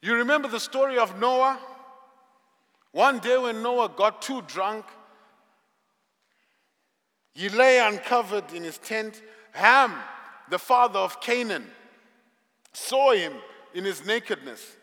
You 0.00 0.14
remember 0.14 0.48
the 0.48 0.60
story 0.60 0.98
of 0.98 1.18
Noah? 1.18 1.58
One 2.92 3.18
day 3.18 3.38
when 3.38 3.62
Noah 3.62 3.88
got 3.88 4.22
too 4.22 4.42
drunk, 4.42 4.84
he 7.34 7.48
lay 7.48 7.78
uncovered 7.78 8.52
in 8.52 8.62
his 8.62 8.78
tent. 8.78 9.22
Ham, 9.52 9.94
the 10.50 10.58
father 10.58 10.98
of 10.98 11.20
Canaan, 11.20 11.66
saw 12.72 13.12
him 13.12 13.32
in 13.74 13.84
his 13.84 14.04
nakedness, 14.04 14.76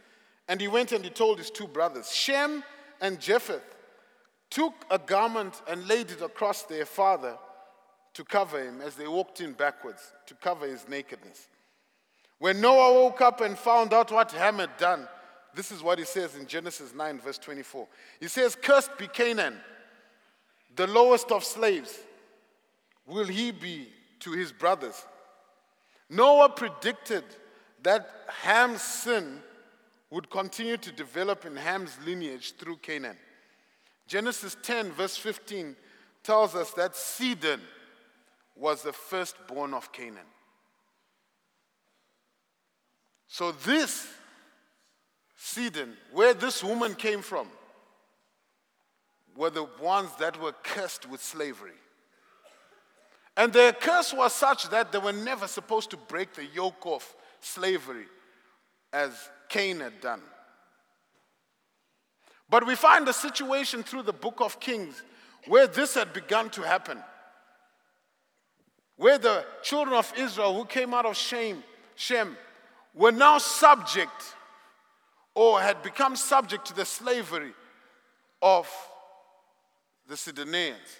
and 0.47 0.59
he 0.59 0.67
went 0.67 0.91
and 0.91 1.03
he 1.03 1.09
told 1.09 1.37
his 1.37 1.51
two 1.51 1.67
brothers. 1.67 2.11
Shem 2.11 2.63
and 3.01 3.19
Japheth 3.19 3.75
took 4.49 4.73
a 4.89 4.97
garment 4.97 5.61
and 5.67 5.87
laid 5.87 6.11
it 6.11 6.21
across 6.21 6.63
their 6.63 6.85
father 6.85 7.37
to 8.13 8.23
cover 8.23 8.61
him 8.61 8.81
as 8.81 8.95
they 8.95 9.07
walked 9.07 9.41
in 9.41 9.53
backwards 9.53 10.11
to 10.25 10.33
cover 10.35 10.67
his 10.67 10.87
nakedness. 10.87 11.47
When 12.39 12.61
Noah 12.61 12.93
woke 12.93 13.21
up 13.21 13.41
and 13.41 13.57
found 13.57 13.93
out 13.93 14.11
what 14.11 14.31
Ham 14.31 14.59
had 14.59 14.75
done, 14.77 15.07
this 15.53 15.71
is 15.71 15.83
what 15.83 15.99
he 15.99 16.05
says 16.05 16.35
in 16.35 16.47
Genesis 16.47 16.93
9, 16.93 17.19
verse 17.19 17.37
24. 17.37 17.87
He 18.19 18.27
says, 18.27 18.55
Cursed 18.55 18.97
be 18.97 19.07
Canaan, 19.07 19.57
the 20.75 20.87
lowest 20.87 21.31
of 21.31 21.43
slaves, 21.43 21.99
will 23.05 23.25
he 23.25 23.51
be 23.51 23.89
to 24.21 24.31
his 24.31 24.51
brothers. 24.51 25.05
Noah 26.09 26.49
predicted 26.49 27.23
that 27.83 28.09
Ham's 28.41 28.81
sin 28.81 29.39
would 30.09 30.29
continue 30.29 30.77
to 30.77 30.91
develop 30.91 31.45
in 31.45 31.55
Ham's 31.55 31.97
lineage 32.05 32.53
through 32.55 32.77
Canaan. 32.77 33.17
Genesis 34.09 34.57
10, 34.63 34.91
verse 34.93 35.15
15, 35.15 35.75
tells 36.23 36.55
us 36.55 36.71
that 36.71 36.95
Sidon 36.95 37.61
was 38.55 38.81
the 38.81 38.91
firstborn 38.91 39.71
of 39.75 39.91
Canaan. 39.91 40.25
So, 43.27 43.51
this 43.51 44.07
Sidon, 45.37 45.93
where 46.11 46.33
this 46.33 46.63
woman 46.63 46.95
came 46.95 47.21
from, 47.21 47.47
were 49.35 49.51
the 49.51 49.67
ones 49.79 50.09
that 50.17 50.41
were 50.41 50.55
cursed 50.63 51.07
with 51.07 51.21
slavery. 51.21 51.77
And 53.37 53.53
their 53.53 53.73
curse 53.73 54.11
was 54.11 54.33
such 54.33 54.69
that 54.69 54.91
they 54.91 54.97
were 54.97 55.13
never 55.13 55.47
supposed 55.47 55.91
to 55.91 55.97
break 55.97 56.33
the 56.33 56.45
yoke 56.45 56.83
of 56.83 57.05
slavery 57.41 58.07
as 58.91 59.11
Cain 59.49 59.79
had 59.81 60.01
done. 60.01 60.21
But 62.49 62.65
we 62.65 62.75
find 62.75 63.07
a 63.07 63.13
situation 63.13 63.83
through 63.83 64.03
the 64.03 64.13
book 64.13 64.41
of 64.41 64.59
Kings 64.59 65.03
where 65.47 65.67
this 65.67 65.93
had 65.93 66.13
begun 66.13 66.49
to 66.51 66.61
happen. 66.61 66.97
Where 68.97 69.17
the 69.17 69.45
children 69.61 69.95
of 69.95 70.11
Israel 70.17 70.55
who 70.55 70.65
came 70.65 70.93
out 70.93 71.05
of 71.05 71.15
Shem, 71.15 72.37
were 72.93 73.11
now 73.11 73.37
subject 73.37 74.35
or 75.35 75.61
had 75.61 75.81
become 75.83 76.15
subject 76.15 76.65
to 76.65 76.75
the 76.75 76.85
slavery 76.85 77.53
of 78.41 78.67
the 80.07 80.17
Sidonians, 80.17 80.97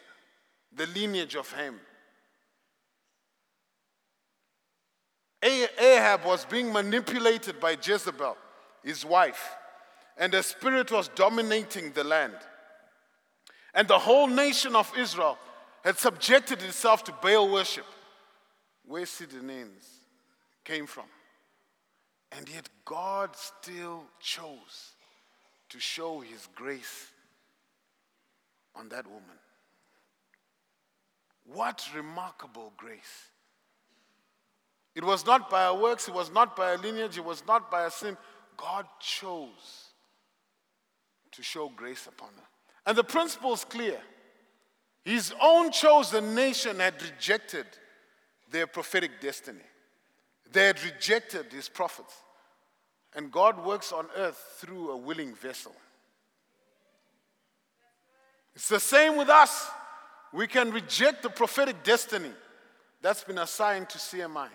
the 0.71 0.85
lineage 0.87 1.35
of 1.35 1.51
Ham. 1.53 1.79
Ahab 5.41 6.25
was 6.25 6.45
being 6.45 6.71
manipulated 6.71 7.59
by 7.59 7.75
Jezebel, 7.81 8.37
his 8.83 9.03
wife 9.03 9.55
and 10.19 10.33
the 10.33 10.43
Spirit 10.43 10.91
was 10.91 11.07
dominating 11.15 11.93
the 11.93 12.03
land. 12.03 12.35
And 13.73 13.87
the 13.87 13.97
whole 13.97 14.27
nation 14.27 14.75
of 14.75 14.91
Israel 14.97 15.37
had 15.83 15.97
subjected 15.97 16.61
itself 16.61 17.05
to 17.05 17.13
Baal 17.23 17.49
worship, 17.49 17.85
where 18.85 19.05
Sidonians 19.05 19.87
came 20.65 20.85
from. 20.85 21.05
And 22.33 22.47
yet 22.49 22.67
God 22.83 23.35
still 23.35 24.03
chose 24.19 24.91
to 25.69 25.79
show 25.79 26.19
his 26.19 26.47
grace 26.53 27.07
on 28.75 28.89
that 28.89 29.07
woman. 29.07 29.23
What 31.45 31.87
remarkable 31.95 32.73
grace! 32.75 33.29
It 34.95 35.03
was 35.03 35.25
not 35.25 35.49
by 35.49 35.63
her 35.63 35.73
works, 35.73 36.09
it 36.09 36.13
was 36.13 36.31
not 36.31 36.57
by 36.57 36.71
her 36.71 36.77
lineage, 36.77 37.17
it 37.17 37.23
was 37.23 37.41
not 37.47 37.71
by 37.71 37.83
her 37.83 37.89
sin. 37.89 38.17
God 38.57 38.85
chose 38.99 39.88
to 41.39 41.43
show 41.43 41.69
grace 41.69 42.05
upon 42.05 42.27
her. 42.35 42.43
And 42.85 42.97
the 42.97 43.03
principle 43.03 43.53
is 43.53 43.63
clear. 43.63 43.97
His 45.05 45.33
own 45.41 45.71
chosen 45.71 46.35
nation 46.35 46.79
had 46.79 47.01
rejected 47.01 47.65
their 48.51 48.67
prophetic 48.67 49.21
destiny, 49.21 49.67
they 50.51 50.67
had 50.67 50.83
rejected 50.83 51.45
his 51.53 51.69
prophets. 51.69 52.13
And 53.15 53.31
God 53.31 53.65
works 53.65 53.91
on 53.91 54.05
earth 54.17 54.57
through 54.59 54.91
a 54.91 54.97
willing 54.97 55.33
vessel. 55.33 55.71
It's 58.53 58.69
the 58.69 58.79
same 58.79 59.17
with 59.17 59.29
us. 59.29 59.67
We 60.31 60.45
can 60.45 60.71
reject 60.71 61.23
the 61.23 61.29
prophetic 61.29 61.83
destiny 61.83 62.31
that's 63.01 63.23
been 63.23 63.39
assigned 63.39 63.89
to 63.89 63.97
CMI. 63.97 64.49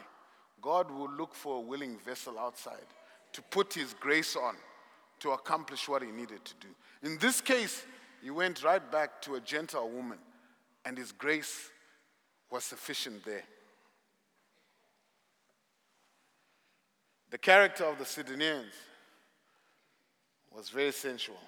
God 0.63 0.91
will 0.91 1.11
look 1.11 1.35
for 1.35 1.57
a 1.57 1.61
willing 1.61 1.99
vessel 1.99 2.39
outside 2.39 2.87
to 3.33 3.43
put 3.43 3.75
his 3.75 3.95
grace 3.95 4.37
on 4.37 4.55
to 5.25 5.31
accomplish 5.31 5.89
what 5.89 6.03
he 6.03 6.11
needed 6.11 6.45
to 6.45 6.53
do. 6.61 6.69
In 7.03 7.17
this 7.17 7.41
case, 7.41 7.83
he 8.23 8.29
went 8.29 8.63
right 8.63 8.93
back 8.93 9.23
to 9.23 9.37
a 9.37 9.41
Gentile 9.41 9.89
woman, 9.89 10.19
and 10.85 10.99
his 10.99 11.13
grace 11.13 11.71
was 12.51 12.63
sufficient 12.63 13.25
there. 13.25 13.45
The 17.31 17.39
character 17.39 17.85
of 17.85 17.97
the 17.97 18.05
Sidonians 18.05 18.75
was 20.55 20.69
very 20.69 20.93
sensual. 20.93 21.41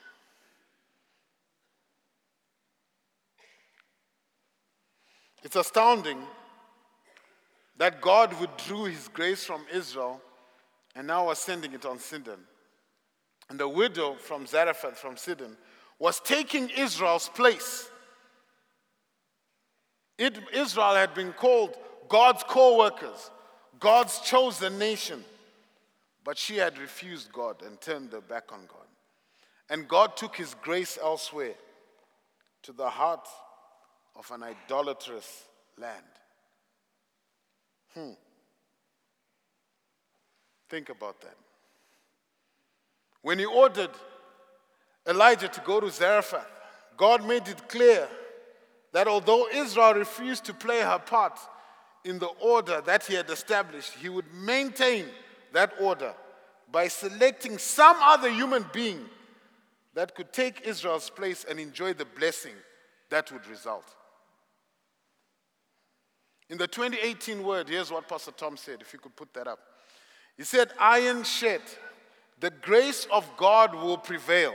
It's 5.43 5.57
astounding 5.57 6.23
that 7.77 8.01
God 8.01 8.41
withdrew 8.41 8.85
his 8.85 9.09
grace 9.09 9.45
from 9.45 9.67
Israel 9.71 10.23
and 10.95 11.07
now 11.07 11.27
was 11.27 11.39
sending 11.39 11.75
it 11.75 11.85
on 11.85 11.99
Sidon. 11.99 12.41
And 13.49 13.61
the 13.61 13.69
widow 13.69 14.15
from 14.15 14.47
Zarephath, 14.47 14.99
from 14.99 15.17
Sidon, 15.17 15.57
was 15.99 16.21
taking 16.21 16.69
Israel's 16.71 17.29
place. 17.29 17.89
It, 20.19 20.39
Israel 20.53 20.95
had 20.95 21.15
been 21.15 21.33
called 21.33 21.77
God's 22.09 22.43
co 22.43 22.79
workers, 22.79 23.31
God's 23.79 24.19
chosen 24.21 24.79
nation. 24.79 25.25
But 26.25 26.37
she 26.37 26.57
had 26.57 26.79
refused 26.79 27.33
God 27.33 27.63
and 27.63 27.81
turned 27.81 28.13
her 28.13 28.21
back 28.21 28.53
on 28.53 28.61
God. 28.67 28.87
And 29.71 29.87
God 29.87 30.17
took 30.17 30.37
his 30.37 30.55
grace 30.55 30.99
elsewhere 31.01 31.55
to 32.63 32.73
the 32.73 32.89
heart 32.89 33.29
of 34.17 34.31
an 34.33 34.43
idolatrous 34.43 35.45
land. 35.79 36.05
Hmm. 37.95 38.11
Think 40.69 40.89
about 40.89 41.21
that. 41.21 41.37
When 43.27 43.41
he 43.41 43.45
ordered 43.45 43.91
Elijah 45.05 45.49
to 45.49 45.61
go 45.63 45.81
to 45.81 45.91
Zarephath, 45.91 46.47
God 46.97 47.27
made 47.27 47.49
it 47.49 47.69
clear 47.69 48.07
that 48.93 49.09
although 49.09 49.49
Israel 49.49 49.95
refused 49.95 50.45
to 50.45 50.55
play 50.55 50.81
her 50.81 51.01
part 51.01 51.37
in 52.05 52.21
the 52.21 52.29
order 52.41 52.81
that 52.83 53.05
he 53.05 53.15
had 53.15 53.29
established, 53.29 53.95
he 53.95 54.09
would 54.09 54.33
maintain 54.33 55.07
that 55.53 55.73
order 55.81 56.15
by 56.71 56.87
selecting 56.87 57.59
some 57.59 57.97
other 58.01 58.31
human 58.31 58.65
being 58.73 59.05
that 59.95 60.15
could 60.15 60.33
take 60.33 60.61
Israel's 60.61 61.11
place 61.11 61.45
and 61.51 61.59
enjoy 61.59 61.95
the 61.95 62.05
blessing 62.05 62.55
that 63.11 63.33
would 63.33 63.45
result. 63.49 63.93
In 66.49 66.59
the 66.59 66.69
2018 66.69 67.43
word, 67.43 67.69
here's 67.69 67.91
what 67.91 68.07
Pastor 68.07 68.31
Tom 68.31 68.57
said, 68.57 68.83
if 68.83 68.93
you 68.93 69.01
could 69.01 69.17
put 69.17 69.35
that 69.35 69.49
up. 69.49 69.59
He 70.37 70.45
said, 70.45 70.69
Ayin 70.79 71.25
Chet 71.25 71.77
the 72.39 72.51
grace 72.51 73.07
of 73.13 73.29
God 73.37 73.75
will 73.75 73.99
prevail. 73.99 74.55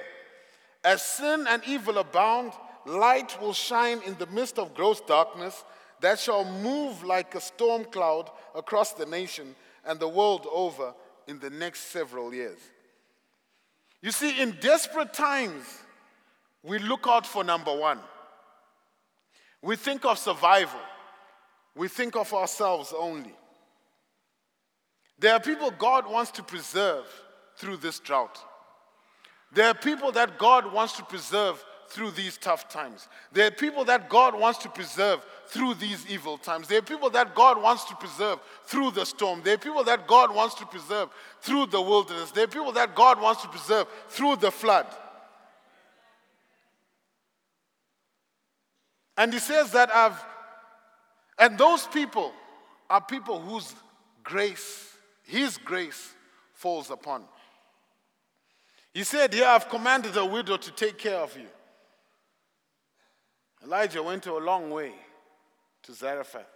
As 0.83 1.01
sin 1.01 1.45
and 1.47 1.61
evil 1.67 1.97
abound, 1.97 2.53
light 2.85 3.39
will 3.41 3.53
shine 3.53 4.01
in 4.05 4.15
the 4.17 4.27
midst 4.27 4.59
of 4.59 4.73
gross 4.73 5.01
darkness 5.01 5.63
that 6.01 6.19
shall 6.19 6.45
move 6.45 7.03
like 7.03 7.35
a 7.35 7.41
storm 7.41 7.85
cloud 7.85 8.29
across 8.55 8.93
the 8.93 9.05
nation 9.05 9.55
and 9.85 9.99
the 9.99 10.07
world 10.07 10.47
over 10.51 10.93
in 11.27 11.39
the 11.39 11.49
next 11.49 11.91
several 11.91 12.33
years. 12.33 12.57
You 14.01 14.11
see, 14.11 14.41
in 14.41 14.57
desperate 14.59 15.13
times, 15.13 15.63
we 16.63 16.79
look 16.79 17.05
out 17.07 17.25
for 17.25 17.43
number 17.43 17.75
one. 17.75 17.99
We 19.61 19.75
think 19.75 20.05
of 20.05 20.17
survival, 20.17 20.79
we 21.75 21.87
think 21.87 22.15
of 22.15 22.33
ourselves 22.33 22.93
only. 22.97 23.35
There 25.19 25.33
are 25.33 25.39
people 25.39 25.69
God 25.69 26.09
wants 26.09 26.31
to 26.31 26.43
preserve 26.43 27.05
through 27.61 27.77
this 27.77 27.99
drought. 27.99 28.39
There 29.53 29.67
are 29.67 29.75
people 29.75 30.11
that 30.13 30.39
God 30.39 30.73
wants 30.73 30.97
to 30.97 31.03
preserve 31.03 31.63
through 31.89 32.11
these 32.11 32.37
tough 32.37 32.67
times. 32.69 33.07
There 33.33 33.45
are 33.45 33.51
people 33.51 33.85
that 33.85 34.09
God 34.09 34.39
wants 34.39 34.57
to 34.59 34.69
preserve 34.69 35.23
through 35.47 35.75
these 35.75 36.09
evil 36.09 36.39
times. 36.39 36.67
There 36.67 36.79
are 36.79 36.81
people 36.81 37.11
that 37.11 37.35
God 37.35 37.61
wants 37.61 37.83
to 37.85 37.95
preserve 37.95 38.39
through 38.65 38.91
the 38.91 39.05
storm. 39.05 39.41
There 39.43 39.53
are 39.53 39.59
people 39.59 39.83
that 39.83 40.07
God 40.07 40.33
wants 40.33 40.55
to 40.55 40.65
preserve 40.65 41.09
through 41.41 41.67
the 41.67 41.81
wilderness. 41.81 42.31
There 42.31 42.45
are 42.45 42.47
people 42.47 42.71
that 42.71 42.95
God 42.95 43.21
wants 43.21 43.43
to 43.43 43.47
preserve 43.49 43.87
through 44.09 44.37
the 44.37 44.51
flood. 44.51 44.87
And 49.17 49.31
he 49.31 49.39
says 49.39 49.71
that 49.73 49.93
I've, 49.93 50.19
and 51.37 51.59
those 51.59 51.85
people 51.85 52.31
are 52.89 53.01
people 53.01 53.39
whose 53.39 53.75
grace, 54.23 54.95
his 55.23 55.57
grace, 55.57 56.15
falls 56.53 56.89
upon. 56.89 57.25
He 58.93 59.03
said, 59.03 59.33
Here 59.33 59.45
I've 59.45 59.69
commanded 59.69 60.13
the 60.13 60.25
widow 60.25 60.57
to 60.57 60.71
take 60.71 60.97
care 60.97 61.19
of 61.19 61.35
you. 61.37 61.47
Elijah 63.63 64.03
went 64.03 64.23
a 64.25 64.37
long 64.37 64.69
way 64.69 64.91
to 65.83 65.93
Zarephath, 65.93 66.47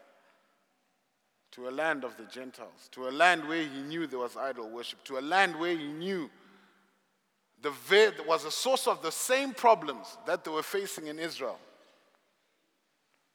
to 1.51 1.69
a 1.69 1.71
land 1.71 2.03
of 2.03 2.17
the 2.17 2.25
Gentiles, 2.25 2.89
to 2.91 3.07
a 3.07 3.11
land 3.11 3.47
where 3.47 3.63
he 3.63 3.81
knew 3.81 4.07
there 4.07 4.19
was 4.19 4.35
idol 4.35 4.69
worship, 4.69 5.03
to 5.05 5.17
a 5.17 5.21
land 5.21 5.57
where 5.57 5.77
he 5.77 5.87
knew 5.87 6.29
the 7.61 8.13
was 8.27 8.45
a 8.45 8.51
source 8.51 8.85
of 8.85 9.01
the 9.01 9.11
same 9.11 9.53
problems 9.53 10.17
that 10.27 10.43
they 10.43 10.51
were 10.51 10.63
facing 10.63 11.07
in 11.07 11.17
Israel. 11.17 11.57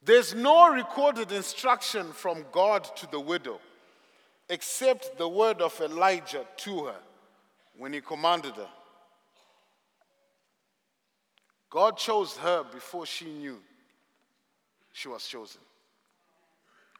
There's 0.02 0.34
no 0.34 0.72
recorded 0.72 1.32
instruction 1.32 2.12
from 2.12 2.44
God 2.52 2.84
to 2.96 3.06
the 3.10 3.20
widow 3.20 3.60
except 4.48 5.18
the 5.18 5.28
word 5.28 5.60
of 5.60 5.78
Elijah 5.80 6.44
to 6.58 6.84
her 6.86 6.96
when 7.76 7.92
he 7.92 8.00
commanded 8.00 8.54
her. 8.54 8.68
God 11.70 11.96
chose 11.96 12.36
her 12.38 12.64
before 12.64 13.06
she 13.06 13.26
knew 13.26 13.60
she 14.92 15.08
was 15.08 15.26
chosen. 15.26 15.60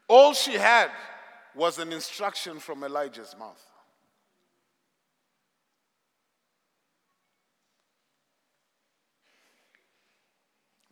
All 0.07 0.33
she 0.33 0.53
had 0.53 0.91
was 1.55 1.79
an 1.81 1.93
instruction 1.93 2.61
from 2.61 2.85
Elijah's 2.85 3.35
mouth. 3.39 3.65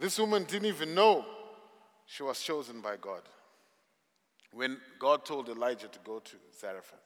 This 0.00 0.18
woman 0.18 0.44
didn't 0.44 0.66
even 0.66 0.94
know 0.94 1.25
she 2.06 2.23
was 2.23 2.40
chosen 2.40 2.80
by 2.80 2.97
God 2.97 3.23
when 4.52 4.78
God 4.99 5.25
told 5.25 5.49
Elijah 5.49 5.88
to 5.88 5.99
go 6.04 6.20
to 6.20 6.37
Zarephath. 6.58 6.99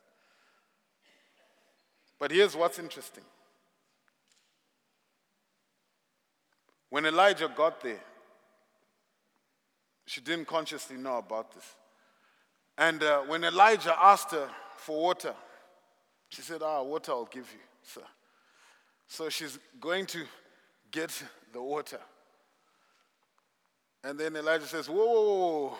But 2.19 2.31
here's 2.31 2.55
what's 2.55 2.79
interesting 2.79 3.25
When 6.93 7.07
Elijah 7.07 7.49
got 7.49 7.81
there, 7.81 8.03
she 10.05 10.21
didn't 10.21 10.47
consciously 10.47 10.99
know 10.99 11.17
about 11.17 11.51
this. 11.55 11.65
And 12.77 13.03
uh, 13.03 13.21
when 13.21 13.45
Elijah 13.45 13.97
asked 13.99 14.33
her 14.33 14.47
for 14.77 15.01
water, 15.01 15.35
she 16.29 16.43
said, 16.43 16.61
Ah, 16.63 16.83
water 16.83 17.13
I'll 17.13 17.25
give 17.25 17.51
you, 17.51 17.61
sir. 17.83 18.03
So 19.07 19.31
she's 19.31 19.59
going 19.81 20.05
to 20.05 20.25
get 20.91 21.23
the 21.55 21.63
water. 21.63 21.99
And 24.05 24.21
then 24.21 24.37
Elijah 24.37 24.67
says, 24.67 24.87
Whoa, 24.87 24.97
whoa, 25.07 25.69
whoa. 25.69 25.77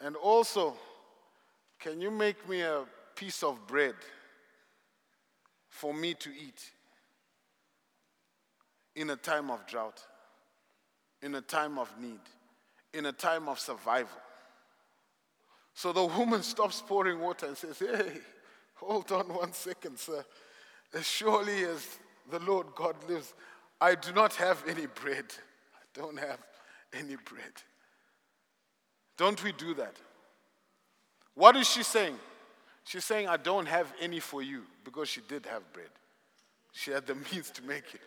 And 0.00 0.16
also, 0.16 0.74
can 1.78 2.00
you 2.00 2.10
make 2.10 2.48
me 2.48 2.62
a 2.62 2.82
piece 3.14 3.44
of 3.44 3.64
bread 3.68 3.94
for 5.68 5.94
me 5.94 6.14
to 6.14 6.30
eat? 6.30 6.68
In 8.94 9.10
a 9.10 9.16
time 9.16 9.50
of 9.50 9.66
drought, 9.66 10.02
in 11.22 11.34
a 11.34 11.40
time 11.40 11.78
of 11.78 11.90
need, 12.00 12.20
in 12.92 13.06
a 13.06 13.12
time 13.12 13.48
of 13.48 13.58
survival. 13.58 14.18
So 15.74 15.92
the 15.92 16.04
woman 16.04 16.42
stops 16.42 16.82
pouring 16.86 17.20
water 17.20 17.46
and 17.46 17.56
says, 17.56 17.78
Hey, 17.78 18.18
hold 18.74 19.10
on 19.12 19.26
one 19.28 19.52
second, 19.52 19.98
sir. 19.98 20.24
As 20.94 21.06
surely 21.06 21.64
as 21.64 21.98
the 22.30 22.38
Lord 22.40 22.66
God 22.74 22.96
lives, 23.08 23.34
I 23.80 23.94
do 23.94 24.12
not 24.12 24.34
have 24.34 24.62
any 24.68 24.86
bread. 24.86 25.24
I 25.74 26.00
don't 26.00 26.18
have 26.18 26.38
any 26.92 27.16
bread. 27.16 27.52
Don't 29.16 29.42
we 29.42 29.52
do 29.52 29.74
that? 29.74 29.96
What 31.34 31.56
is 31.56 31.68
she 31.68 31.82
saying? 31.82 32.18
She's 32.84 33.04
saying, 33.04 33.28
I 33.28 33.36
don't 33.36 33.66
have 33.66 33.92
any 34.00 34.20
for 34.20 34.42
you 34.42 34.64
because 34.84 35.08
she 35.08 35.20
did 35.28 35.46
have 35.46 35.72
bread. 35.72 35.88
She 36.72 36.90
had 36.90 37.06
the 37.06 37.14
means 37.32 37.50
to 37.52 37.62
make 37.62 37.94
it 37.94 38.00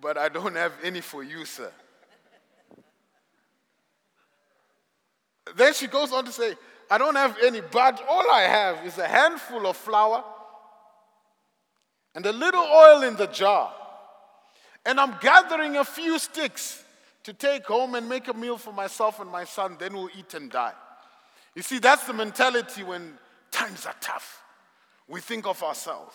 but 0.00 0.18
I 0.18 0.28
don't 0.28 0.56
have 0.56 0.72
any 0.82 1.00
for 1.00 1.22
you, 1.22 1.44
sir. 1.44 1.72
Then 5.56 5.74
she 5.74 5.86
goes 5.86 6.12
on 6.12 6.24
to 6.24 6.32
say, 6.32 6.54
I 6.90 6.98
don't 6.98 7.16
have 7.16 7.36
any, 7.42 7.60
but 7.60 8.04
all 8.08 8.30
I 8.30 8.42
have 8.42 8.86
is 8.86 8.98
a 8.98 9.06
handful 9.06 9.66
of 9.66 9.76
flour 9.76 10.24
and 12.14 12.26
a 12.26 12.32
little 12.32 12.62
oil 12.64 13.02
in 13.02 13.16
the 13.16 13.26
jar. 13.26 13.72
And 14.84 14.98
I'm 14.98 15.16
gathering 15.20 15.76
a 15.76 15.84
few 15.84 16.18
sticks 16.18 16.84
to 17.24 17.32
take 17.32 17.66
home 17.66 17.94
and 17.94 18.08
make 18.08 18.28
a 18.28 18.34
meal 18.34 18.56
for 18.56 18.72
myself 18.72 19.20
and 19.20 19.30
my 19.30 19.44
son, 19.44 19.76
then 19.78 19.92
we'll 19.92 20.08
eat 20.18 20.34
and 20.34 20.50
die. 20.50 20.72
You 21.54 21.62
see, 21.62 21.78
that's 21.78 22.04
the 22.04 22.12
mentality 22.12 22.82
when 22.82 23.18
times 23.50 23.86
are 23.86 23.94
tough. 24.00 24.42
We 25.06 25.20
think 25.20 25.46
of 25.46 25.62
ourselves, 25.62 26.14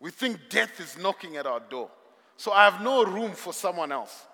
we 0.00 0.10
think 0.10 0.38
death 0.48 0.80
is 0.80 0.96
knocking 0.96 1.36
at 1.36 1.46
our 1.46 1.60
door. 1.60 1.90
So 2.38 2.52
I 2.52 2.64
have 2.64 2.80
no 2.80 3.04
room 3.04 3.32
for 3.32 3.52
someone 3.52 3.90
else. 3.92 4.24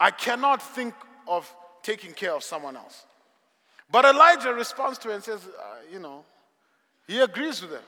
I 0.00 0.10
cannot 0.10 0.62
think 0.62 0.94
of 1.28 1.54
taking 1.82 2.12
care 2.12 2.34
of 2.34 2.42
someone 2.42 2.74
else. 2.74 3.04
But 3.90 4.06
Elijah 4.06 4.52
responds 4.52 4.98
to 5.00 5.08
her 5.08 5.14
and 5.14 5.22
says, 5.22 5.46
uh, 5.46 5.62
you 5.92 5.98
know, 5.98 6.24
he 7.06 7.20
agrees 7.20 7.60
with 7.60 7.72
her. 7.72 7.82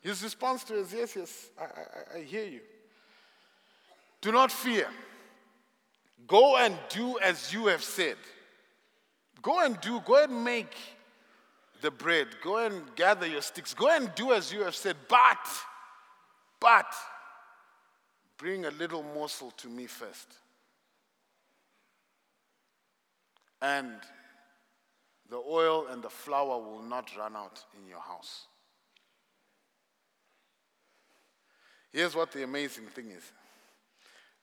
His 0.00 0.22
response 0.22 0.62
to 0.64 0.74
her 0.74 0.78
is, 0.80 0.92
yes, 0.92 1.16
yes, 1.16 1.50
I, 1.60 1.64
I, 1.64 2.18
I 2.18 2.22
hear 2.22 2.44
you. 2.44 2.60
Do 4.20 4.30
not 4.30 4.52
fear. 4.52 4.86
Go 6.28 6.56
and 6.56 6.76
do 6.88 7.18
as 7.18 7.52
you 7.52 7.66
have 7.66 7.82
said. 7.82 8.16
Go 9.42 9.64
and 9.64 9.80
do, 9.80 10.00
go 10.04 10.22
and 10.22 10.44
make 10.44 10.74
the 11.80 11.90
bread. 11.90 12.28
Go 12.40 12.58
and 12.58 12.82
gather 12.94 13.26
your 13.26 13.42
sticks. 13.42 13.74
Go 13.74 13.88
and 13.88 14.14
do 14.14 14.32
as 14.32 14.52
you 14.52 14.62
have 14.62 14.76
said. 14.76 14.96
But, 15.08 15.46
but, 16.60 16.86
Bring 18.38 18.66
a 18.66 18.70
little 18.70 19.02
morsel 19.02 19.50
to 19.58 19.68
me 19.68 19.86
first. 19.86 20.28
And 23.62 23.92
the 25.30 25.36
oil 25.38 25.86
and 25.90 26.02
the 26.02 26.10
flour 26.10 26.58
will 26.58 26.82
not 26.82 27.10
run 27.16 27.34
out 27.34 27.64
in 27.80 27.88
your 27.88 28.00
house. 28.00 28.46
Here's 31.92 32.14
what 32.14 32.30
the 32.30 32.44
amazing 32.44 32.86
thing 32.86 33.10
is 33.10 33.32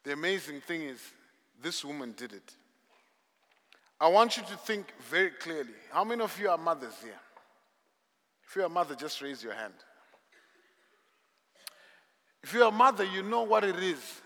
the 0.04 0.14
amazing 0.14 0.60
thing 0.62 0.82
is, 0.82 1.00
this 1.62 1.86
woman 1.86 2.14
did 2.18 2.34
it. 2.34 2.56
I 4.02 4.10
want 4.10 4.36
you 4.36 4.44
to 4.44 4.58
think 4.58 4.94
very 5.10 5.30
clearly. 5.30 5.76
How 5.92 6.04
many 6.04 6.22
of 6.22 6.38
you 6.38 6.50
are 6.50 6.58
mothers 6.58 6.96
here? 7.02 7.20
If 8.46 8.56
you're 8.56 8.66
a 8.66 8.70
mother, 8.70 8.96
just 8.96 9.22
raise 9.22 9.42
your 9.42 9.54
hand. 9.54 9.74
If 12.44 12.54
you're 12.54 12.68
a 12.68 12.72
mother, 12.72 13.06
you 13.06 13.24
know 13.24 13.44
what 13.44 13.64
it 13.64 13.78
is 13.78 14.22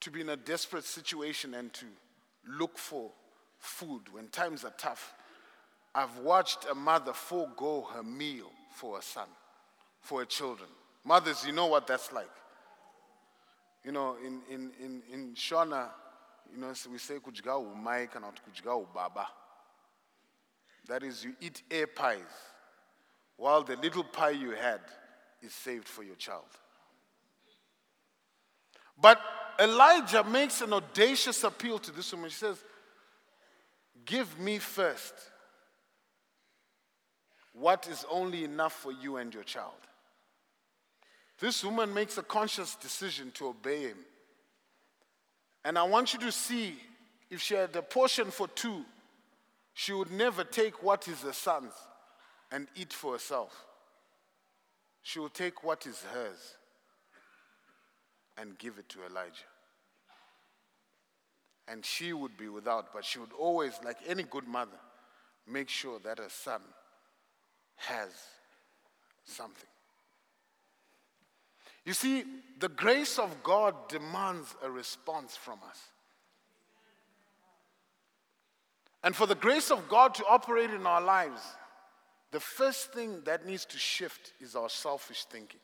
to 0.00 0.10
be 0.10 0.20
in 0.20 0.28
a 0.28 0.36
desperate 0.36 0.84
situation 0.84 1.54
and 1.54 1.72
to 1.72 1.86
look 2.48 2.76
for 2.76 3.10
food 3.58 4.02
when 4.12 4.28
times 4.28 4.64
are 4.64 4.74
tough. 4.76 5.14
I've 5.94 6.18
watched 6.18 6.66
a 6.70 6.74
mother 6.74 7.12
forego 7.12 7.88
her 7.94 8.02
meal 8.02 8.50
for 8.72 8.98
a 8.98 9.02
son, 9.02 9.28
for 10.00 10.20
her 10.20 10.26
children. 10.26 10.68
Mothers, 11.04 11.44
you 11.46 11.52
know 11.52 11.66
what 11.66 11.86
that's 11.86 12.12
like. 12.12 12.30
You 13.84 13.92
know, 13.92 14.16
in, 14.24 14.40
in, 14.50 14.72
in, 14.84 15.02
in 15.12 15.34
Shona, 15.34 15.88
you 16.52 16.60
know, 16.60 16.72
we 16.90 16.98
say 16.98 17.14
kujga 17.14 17.64
umai 17.64 18.10
cannot 18.10 18.40
kujga 18.44 18.84
baba. 18.92 19.28
That 20.88 21.04
is, 21.04 21.24
you 21.24 21.34
eat 21.40 21.62
air 21.70 21.86
pies 21.86 22.20
while 23.36 23.62
the 23.62 23.76
little 23.76 24.04
pie 24.04 24.30
you 24.30 24.50
had 24.50 24.80
is 25.42 25.52
saved 25.52 25.88
for 25.88 26.02
your 26.02 26.16
child. 26.16 26.44
But 29.00 29.20
Elijah 29.58 30.24
makes 30.24 30.60
an 30.60 30.72
audacious 30.72 31.44
appeal 31.44 31.78
to 31.80 31.92
this 31.92 32.12
woman. 32.12 32.30
She 32.30 32.36
says, 32.36 32.62
Give 34.04 34.38
me 34.38 34.58
first 34.58 35.14
what 37.52 37.88
is 37.90 38.04
only 38.10 38.44
enough 38.44 38.72
for 38.72 38.92
you 38.92 39.16
and 39.16 39.32
your 39.32 39.42
child. 39.42 39.72
This 41.38 41.64
woman 41.64 41.92
makes 41.92 42.16
a 42.16 42.22
conscious 42.22 42.76
decision 42.76 43.30
to 43.32 43.48
obey 43.48 43.82
him. 43.82 43.98
And 45.64 45.76
I 45.78 45.82
want 45.82 46.12
you 46.12 46.20
to 46.20 46.32
see 46.32 46.76
if 47.30 47.40
she 47.40 47.54
had 47.54 47.74
a 47.74 47.82
portion 47.82 48.30
for 48.30 48.48
two, 48.48 48.84
she 49.74 49.92
would 49.92 50.10
never 50.10 50.44
take 50.44 50.82
what 50.82 51.08
is 51.08 51.22
her 51.22 51.32
son's 51.32 51.72
and 52.52 52.68
eat 52.76 52.92
for 52.92 53.12
herself. 53.12 53.66
She 55.06 55.20
will 55.20 55.28
take 55.28 55.62
what 55.62 55.86
is 55.86 56.02
hers 56.12 56.56
and 58.36 58.58
give 58.58 58.76
it 58.76 58.88
to 58.88 59.06
Elijah. 59.08 59.46
And 61.68 61.84
she 61.84 62.12
would 62.12 62.36
be 62.36 62.48
without, 62.48 62.92
but 62.92 63.04
she 63.04 63.20
would 63.20 63.32
always, 63.38 63.74
like 63.84 63.98
any 64.08 64.24
good 64.24 64.48
mother, 64.48 64.80
make 65.46 65.68
sure 65.68 66.00
that 66.00 66.18
her 66.18 66.28
son 66.28 66.60
has 67.76 68.08
something. 69.24 69.68
You 71.84 71.92
see, 71.92 72.24
the 72.58 72.68
grace 72.68 73.20
of 73.20 73.44
God 73.44 73.76
demands 73.88 74.56
a 74.60 74.68
response 74.68 75.36
from 75.36 75.60
us. 75.68 75.78
And 79.04 79.14
for 79.14 79.28
the 79.28 79.36
grace 79.36 79.70
of 79.70 79.88
God 79.88 80.14
to 80.14 80.24
operate 80.28 80.70
in 80.70 80.84
our 80.84 81.00
lives, 81.00 81.42
the 82.32 82.40
first 82.40 82.92
thing 82.92 83.22
that 83.24 83.46
needs 83.46 83.64
to 83.66 83.78
shift 83.78 84.32
is 84.40 84.56
our 84.56 84.68
selfish 84.68 85.24
thinking. 85.24 85.60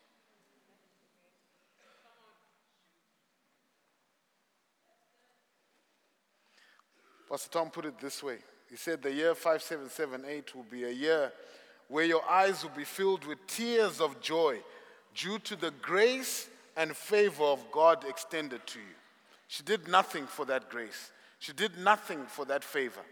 Pastor 7.29 7.51
Tom 7.51 7.71
put 7.71 7.87
it 7.87 7.99
this 7.99 8.23
way. 8.23 8.37
He 8.69 8.77
said 8.77 9.03
the 9.03 9.13
year 9.13 9.35
5778 9.35 10.55
will 10.55 10.67
be 10.71 10.85
a 10.85 10.91
year 10.91 11.33
where 11.89 12.05
your 12.05 12.23
eyes 12.29 12.63
will 12.63 12.77
be 12.77 12.85
filled 12.85 13.25
with 13.27 13.39
tears 13.47 14.01
of 14.01 14.21
joy 14.21 14.59
due 15.15 15.39
to 15.41 15.57
the 15.57 15.71
grace 15.83 16.49
and 16.77 16.97
favor 16.97 17.45
of 17.45 17.65
God 17.71 18.05
extended 18.09 18.67
to 18.67 18.79
you. 18.79 18.95
She 19.49 19.63
did 19.63 19.89
nothing 19.89 20.27
for 20.27 20.45
that 20.47 20.71
grace, 20.71 21.11
she 21.39 21.53
did 21.53 21.79
nothing 21.79 22.25
for 22.27 22.45
that 22.47 22.65
favor. 22.65 23.03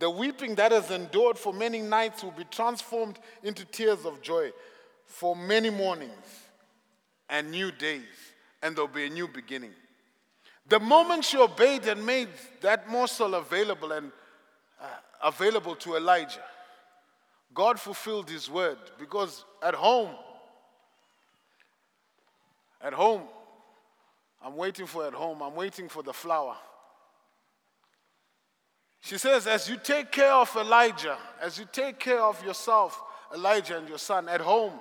The 0.00 0.08
weeping 0.08 0.54
that 0.54 0.72
has 0.72 0.90
endured 0.90 1.36
for 1.38 1.52
many 1.52 1.82
nights 1.82 2.24
will 2.24 2.30
be 2.30 2.44
transformed 2.44 3.18
into 3.42 3.66
tears 3.66 4.06
of 4.06 4.22
joy 4.22 4.50
for 5.04 5.36
many 5.36 5.68
mornings 5.68 6.46
and 7.28 7.50
new 7.50 7.70
days, 7.70 8.06
and 8.62 8.74
there'll 8.74 8.88
be 8.88 9.04
a 9.04 9.10
new 9.10 9.28
beginning. 9.28 9.72
The 10.66 10.80
moment 10.80 11.24
she 11.26 11.36
obeyed 11.36 11.86
and 11.86 12.04
made 12.04 12.30
that 12.62 12.88
morsel 12.88 13.34
available 13.34 13.92
and 13.92 14.10
uh, 14.80 14.86
available 15.22 15.76
to 15.76 15.96
Elijah, 15.96 16.44
God 17.52 17.78
fulfilled 17.78 18.30
his 18.30 18.48
word 18.48 18.78
because 18.98 19.44
at 19.62 19.74
home, 19.74 20.14
at 22.80 22.94
home, 22.94 23.24
I'm 24.42 24.56
waiting 24.56 24.86
for 24.86 25.06
at 25.06 25.12
home, 25.12 25.42
I'm 25.42 25.54
waiting 25.54 25.90
for 25.90 26.02
the 26.02 26.14
flour. 26.14 26.56
She 29.00 29.18
says, 29.18 29.46
as 29.46 29.68
you 29.68 29.76
take 29.76 30.12
care 30.12 30.32
of 30.32 30.54
Elijah, 30.56 31.16
as 31.40 31.58
you 31.58 31.66
take 31.72 31.98
care 31.98 32.22
of 32.22 32.44
yourself, 32.44 33.00
Elijah 33.34 33.78
and 33.78 33.88
your 33.88 33.98
son 33.98 34.28
at 34.28 34.40
home, 34.40 34.74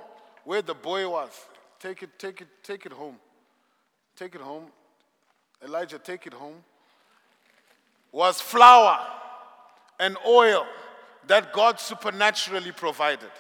where 0.44 0.62
the 0.62 0.74
boy 0.74 1.08
was, 1.10 1.30
take 1.80 2.04
it, 2.04 2.20
take 2.20 2.42
it, 2.42 2.48
take 2.64 2.86
it 2.86 2.92
home. 2.92 3.16
Take 4.16 4.36
it 4.36 4.42
home. 4.42 4.66
Elijah, 5.64 5.98
take 5.98 6.28
it 6.28 6.34
home. 6.34 6.58
Was 8.12 8.42
flour 8.42 9.00
and 10.00 10.18
oil 10.28 10.66
that 11.28 11.54
God 11.54 11.80
supernaturally 11.80 12.72
provided. 12.72 13.32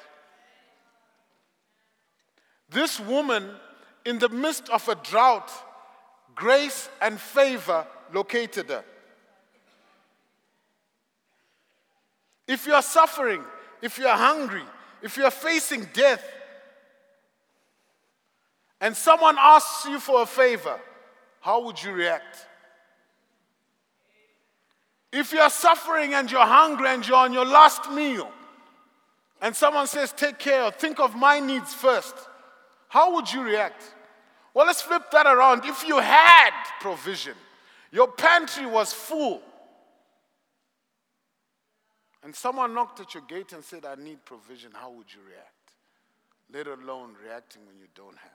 This 2.69 2.99
woman, 2.99 3.49
in 4.05 4.19
the 4.19 4.29
midst 4.29 4.69
of 4.69 4.87
a 4.87 4.95
drought, 4.95 5.51
grace 6.35 6.87
and 7.01 7.19
favor 7.19 7.85
located 8.13 8.69
her. 8.69 8.83
If 12.49 12.65
you 12.65 12.73
are 12.73 12.81
suffering, 12.81 13.43
if 13.79 13.99
you 13.99 14.07
are 14.07 14.17
hungry, 14.17 14.63
if 15.03 15.17
you 15.17 15.23
are 15.23 15.31
facing 15.31 15.87
death, 15.93 16.23
and 18.81 18.97
someone 18.97 19.35
asks 19.39 19.85
you 19.85 19.99
for 19.99 20.23
a 20.23 20.25
favor, 20.25 20.79
how 21.41 21.63
would 21.65 21.81
you 21.83 21.91
react? 21.91 22.47
If 25.11 25.31
you 25.31 25.39
are 25.39 25.49
suffering 25.51 26.15
and 26.15 26.31
you're 26.31 26.41
hungry 26.41 26.87
and 26.87 27.07
you're 27.07 27.17
on 27.17 27.33
your 27.33 27.45
last 27.45 27.91
meal, 27.91 28.31
and 29.43 29.55
someone 29.55 29.85
says, 29.85 30.11
Take 30.11 30.39
care, 30.39 30.63
or 30.63 30.71
think 30.71 30.99
of 30.99 31.15
my 31.15 31.39
needs 31.39 31.75
first, 31.75 32.15
how 32.87 33.13
would 33.13 33.31
you 33.31 33.43
react? 33.43 33.93
Well, 34.55 34.65
let's 34.65 34.81
flip 34.81 35.03
that 35.11 35.27
around. 35.27 35.65
If 35.65 35.87
you 35.87 35.99
had 35.99 36.49
provision, 36.81 37.35
your 37.91 38.07
pantry 38.07 38.65
was 38.65 38.91
full, 38.91 39.43
and 42.23 42.35
someone 42.35 42.73
knocked 42.73 42.99
at 42.99 43.13
your 43.13 43.23
gate 43.23 43.53
and 43.53 43.63
said, 43.63 43.85
I 43.85 43.95
need 43.95 44.23
provision, 44.25 44.71
how 44.73 44.91
would 44.91 45.13
you 45.13 45.21
react? 45.27 45.53
Let 46.51 46.67
alone 46.67 47.15
reacting 47.23 47.65
when 47.65 47.77
you 47.77 47.87
don't 47.95 48.17
have. 48.17 48.31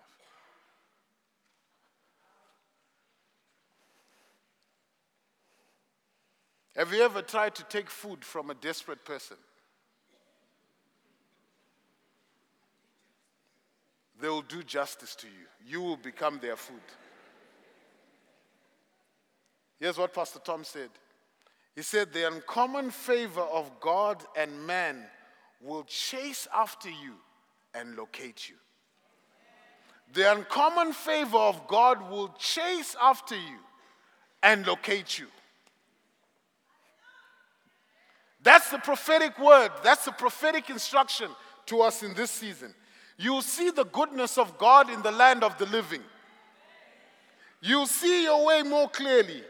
Have 6.77 6.93
you 6.93 7.03
ever 7.03 7.23
tried 7.23 7.55
to 7.57 7.65
take 7.65 7.89
food 7.89 8.25
from 8.25 8.51
a 8.51 8.55
desperate 8.55 9.05
person? 9.05 9.37
They 14.21 14.29
will 14.29 14.43
do 14.43 14.63
justice 14.63 15.15
to 15.17 15.27
you. 15.27 15.47
You 15.67 15.83
will 15.83 15.97
become 15.97 16.39
their 16.41 16.57
food. 16.57 16.81
Here's 19.79 19.99
what 19.99 20.15
Pastor 20.15 20.39
Tom 20.39 20.65
said 20.65 20.91
he 21.75 21.83
said, 21.83 22.13
The 22.13 22.29
uncommon 22.29 22.91
favor 22.91 23.41
of 23.41 23.71
God 23.81 24.23
and 24.37 24.67
man 24.67 25.05
will 25.61 25.85
chase 25.85 26.47
after 26.55 26.89
you 26.89 27.15
and 27.75 27.97
locate 27.97 28.49
you. 28.49 28.57
The 30.13 30.33
uncommon 30.33 30.93
favor 30.93 31.39
of 31.39 31.67
God 31.67 32.11
will 32.11 32.29
chase 32.39 32.95
after 33.01 33.35
you 33.35 33.59
and 34.43 34.67
locate 34.67 35.19
you. 35.19 35.27
That's 38.43 38.71
the 38.71 38.79
prophetic 38.79 39.39
word. 39.39 39.71
That's 39.83 40.05
the 40.05 40.13
prophetic 40.13 40.69
instruction 40.71 41.31
to 41.67 41.81
us 41.81 42.03
in 42.03 42.15
this 42.15 42.31
season. 42.31 42.75
You'll 43.17 43.43
see 43.43 43.71
the 43.71 43.87
goodness 43.87 44.39
of 44.39 44.59
God 44.59 44.91
in 44.91 45.01
the 45.03 45.11
land 45.11 45.43
of 45.43 45.57
the 45.57 45.67
living. 45.67 46.03
You'll 47.63 47.87
see 47.87 48.25
your 48.25 48.45
way 48.45 48.63
more 48.63 48.89
clearly 48.91 49.43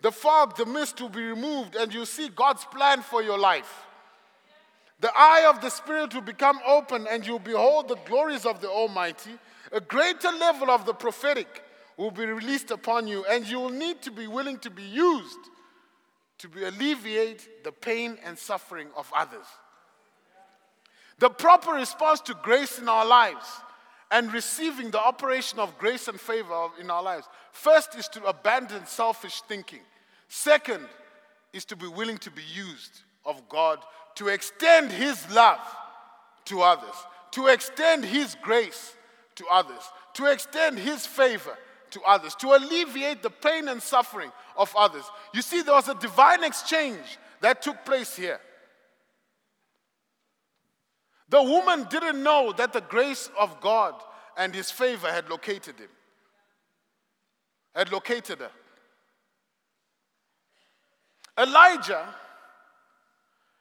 the 0.00 0.12
fog, 0.12 0.56
the 0.56 0.66
mist 0.66 1.00
will 1.00 1.08
be 1.08 1.22
removed, 1.22 1.74
and 1.74 1.92
you 1.92 2.04
see 2.04 2.28
God's 2.28 2.64
plan 2.64 3.02
for 3.02 3.22
your 3.22 3.38
life. 3.38 3.86
The 5.00 5.10
eye 5.14 5.46
of 5.48 5.60
the 5.60 5.70
Spirit 5.70 6.14
will 6.14 6.22
become 6.22 6.58
open, 6.66 7.06
and 7.08 7.26
you'll 7.26 7.38
behold 7.38 7.88
the 7.88 7.96
glories 8.06 8.46
of 8.46 8.60
the 8.60 8.68
Almighty. 8.68 9.32
A 9.72 9.80
greater 9.80 10.30
level 10.30 10.70
of 10.70 10.86
the 10.86 10.94
prophetic 10.94 11.62
will 11.96 12.10
be 12.10 12.26
released 12.26 12.70
upon 12.70 13.06
you, 13.06 13.24
and 13.26 13.46
you 13.46 13.58
will 13.58 13.70
need 13.70 14.02
to 14.02 14.10
be 14.10 14.26
willing 14.26 14.58
to 14.58 14.70
be 14.70 14.82
used 14.82 15.38
to 16.38 16.48
be 16.48 16.64
alleviate 16.64 17.64
the 17.64 17.72
pain 17.72 18.16
and 18.24 18.38
suffering 18.38 18.88
of 18.96 19.12
others. 19.14 19.46
The 21.18 21.30
proper 21.30 21.72
response 21.72 22.20
to 22.22 22.34
grace 22.34 22.78
in 22.78 22.88
our 22.88 23.04
lives 23.04 23.46
and 24.10 24.32
receiving 24.32 24.90
the 24.90 25.00
operation 25.00 25.58
of 25.58 25.76
grace 25.78 26.08
and 26.08 26.20
favor 26.20 26.68
in 26.80 26.90
our 26.90 27.02
lives. 27.02 27.28
First 27.52 27.94
is 27.94 28.08
to 28.08 28.24
abandon 28.24 28.86
selfish 28.86 29.42
thinking. 29.42 29.80
Second 30.28 30.86
is 31.52 31.64
to 31.66 31.76
be 31.76 31.86
willing 31.86 32.18
to 32.18 32.30
be 32.30 32.42
used 32.54 33.02
of 33.24 33.48
God 33.48 33.78
to 34.16 34.28
extend 34.28 34.90
His 34.90 35.30
love 35.30 35.60
to 36.46 36.62
others, 36.62 36.94
to 37.32 37.46
extend 37.48 38.04
His 38.04 38.36
grace 38.42 38.94
to 39.36 39.44
others, 39.50 39.82
to 40.14 40.26
extend 40.26 40.78
His 40.78 41.06
favor 41.06 41.56
to 41.90 42.02
others, 42.02 42.34
to 42.36 42.48
alleviate 42.48 43.22
the 43.22 43.30
pain 43.30 43.68
and 43.68 43.82
suffering 43.82 44.30
of 44.56 44.74
others. 44.76 45.04
You 45.32 45.42
see, 45.42 45.62
there 45.62 45.74
was 45.74 45.88
a 45.88 45.94
divine 45.94 46.44
exchange 46.44 47.18
that 47.40 47.62
took 47.62 47.84
place 47.84 48.16
here. 48.16 48.40
The 51.28 51.42
woman 51.42 51.86
didn't 51.90 52.22
know 52.22 52.52
that 52.52 52.72
the 52.72 52.80
grace 52.80 53.30
of 53.38 53.60
God 53.60 53.94
and 54.36 54.54
his 54.54 54.70
favor 54.70 55.10
had 55.10 55.28
located 55.28 55.78
him, 55.78 55.90
had 57.74 57.92
located 57.92 58.38
her. 58.38 58.50
Elijah, 61.38 62.14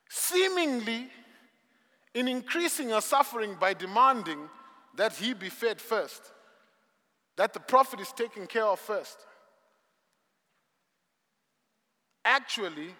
seemingly 0.09 1.09
in 2.13 2.27
increasing 2.27 2.89
her 2.89 3.01
suffering 3.01 3.55
by 3.59 3.73
demanding 3.73 4.49
that 4.95 5.13
he 5.13 5.33
be 5.33 5.49
fed 5.49 5.79
first, 5.81 6.31
that 7.35 7.53
the 7.53 7.59
prophet 7.59 7.99
is 7.99 8.11
taken 8.13 8.47
care 8.47 8.65
of 8.65 8.79
first, 8.79 9.17
actually 12.25 12.95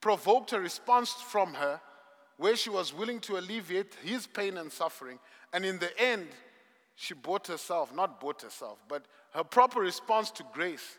provoked 0.00 0.52
a 0.52 0.60
response 0.60 1.12
from 1.12 1.54
her 1.54 1.80
where 2.36 2.56
she 2.56 2.70
was 2.70 2.92
willing 2.92 3.20
to 3.20 3.38
alleviate 3.38 3.94
his 4.02 4.26
pain 4.26 4.58
and 4.58 4.70
suffering. 4.70 5.18
And 5.52 5.64
in 5.64 5.78
the 5.78 5.98
end, 6.00 6.28
she 6.94 7.14
bought 7.14 7.46
herself, 7.46 7.94
not 7.94 8.20
bought 8.20 8.42
herself, 8.42 8.78
but 8.88 9.04
her 9.32 9.44
proper 9.44 9.80
response 9.80 10.30
to 10.32 10.44
grace. 10.52 10.98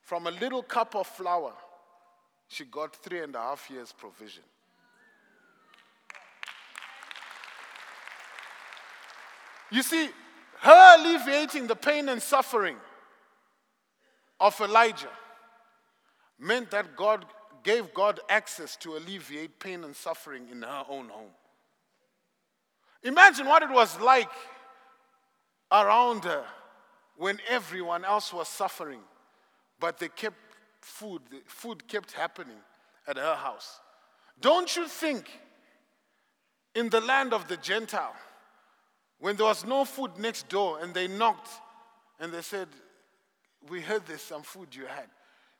From 0.00 0.26
a 0.26 0.30
little 0.30 0.62
cup 0.62 0.96
of 0.96 1.06
flour, 1.06 1.52
she 2.48 2.64
got 2.64 2.96
three 2.96 3.22
and 3.22 3.34
a 3.34 3.38
half 3.38 3.68
years' 3.70 3.92
provision. 3.92 4.42
You 9.70 9.82
see, 9.82 10.08
her 10.60 10.96
alleviating 10.98 11.66
the 11.66 11.76
pain 11.76 12.08
and 12.08 12.22
suffering 12.22 12.76
of 14.40 14.58
Elijah 14.60 15.10
meant 16.38 16.70
that 16.70 16.96
God 16.96 17.26
gave 17.68 17.92
God 17.92 18.18
access 18.30 18.76
to 18.76 18.96
alleviate 18.96 19.60
pain 19.60 19.84
and 19.84 19.94
suffering 19.94 20.48
in 20.50 20.62
her 20.62 20.84
own 20.88 21.10
home. 21.10 21.34
Imagine 23.02 23.46
what 23.46 23.62
it 23.62 23.68
was 23.68 24.00
like 24.00 24.30
around 25.70 26.24
her 26.24 26.44
when 27.18 27.38
everyone 27.46 28.06
else 28.06 28.32
was 28.32 28.48
suffering, 28.48 29.00
but 29.78 29.98
they 29.98 30.08
kept 30.08 30.38
food, 30.80 31.20
food 31.44 31.86
kept 31.86 32.12
happening 32.12 32.56
at 33.06 33.18
her 33.18 33.34
house. 33.34 33.80
Don't 34.40 34.74
you 34.74 34.88
think 34.88 35.28
in 36.74 36.88
the 36.88 37.02
land 37.02 37.34
of 37.34 37.48
the 37.48 37.58
Gentile, 37.58 38.16
when 39.18 39.36
there 39.36 39.44
was 39.44 39.66
no 39.66 39.84
food 39.84 40.12
next 40.16 40.48
door 40.48 40.78
and 40.80 40.94
they 40.94 41.06
knocked 41.06 41.50
and 42.18 42.32
they 42.32 42.40
said, 42.40 42.68
We 43.68 43.82
heard 43.82 44.06
there's 44.06 44.22
some 44.22 44.42
food 44.42 44.74
you 44.74 44.86
had, 44.86 45.08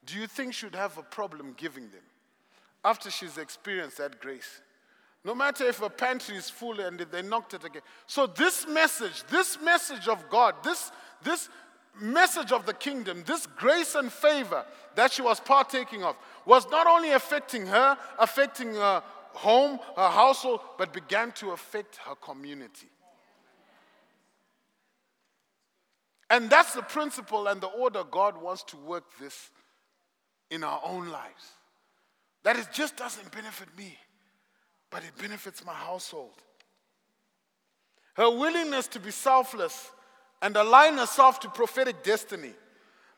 do 0.04 0.18
you 0.18 0.26
think 0.26 0.54
she'd 0.54 0.74
have 0.74 0.96
a 0.98 1.02
problem 1.02 1.54
giving 1.56 1.90
them 1.90 2.02
after 2.84 3.11
she's 3.11 3.38
experienced 3.38 3.98
that 3.98 4.20
grace? 4.20 4.61
No 5.24 5.34
matter 5.34 5.64
if 5.64 5.78
her 5.78 5.88
pantry 5.88 6.37
is 6.37 6.48
full 6.48 6.80
and 6.80 6.98
they 6.98 7.22
knocked 7.22 7.54
it 7.54 7.64
again. 7.64 7.82
So, 8.06 8.26
this 8.26 8.66
message, 8.66 9.24
this 9.24 9.61
message 9.61 10.08
of 10.08 10.28
God, 10.30 10.54
this, 10.62 10.92
this 11.22 11.48
message 12.00 12.52
of 12.52 12.64
the 12.66 12.72
kingdom, 12.72 13.24
this 13.26 13.46
grace 13.46 13.94
and 13.94 14.12
favor 14.12 14.64
that 14.94 15.12
she 15.12 15.22
was 15.22 15.40
partaking 15.40 16.04
of, 16.04 16.16
was 16.46 16.66
not 16.70 16.87
only 16.87 17.12
affecting 17.12 17.66
her, 17.66 17.98
affecting 18.18 18.74
her 18.74 19.02
home, 19.34 19.78
her 19.96 20.08
household, 20.08 20.61
but 20.78 20.92
began 20.92 21.32
to 21.32 21.50
affect 21.50 21.96
her 21.96 22.14
community. 22.14 22.88
And 26.30 26.50
that's 26.50 26.74
the 26.74 26.82
principle 26.82 27.46
and 27.46 27.61
the 27.61 27.68
order 27.68 28.04
God 28.04 28.40
wants 28.40 28.62
to 28.64 28.76
work 28.76 29.04
this 29.18 29.50
in 30.50 30.64
our 30.64 30.80
own 30.84 31.08
lives. 31.08 31.52
That 32.44 32.56
it 32.56 32.68
just 32.72 32.96
doesn't 32.96 33.30
benefit 33.32 33.68
me, 33.76 33.96
but 34.90 35.02
it 35.04 35.16
benefits 35.20 35.64
my 35.64 35.74
household. 35.74 36.42
Her 38.14 38.30
willingness 38.30 38.88
to 38.88 39.00
be 39.00 39.11
selfless 39.11 39.90
and 40.42 40.56
align 40.56 40.98
herself 40.98 41.40
to 41.40 41.48
prophetic 41.48 42.02
destiny, 42.02 42.52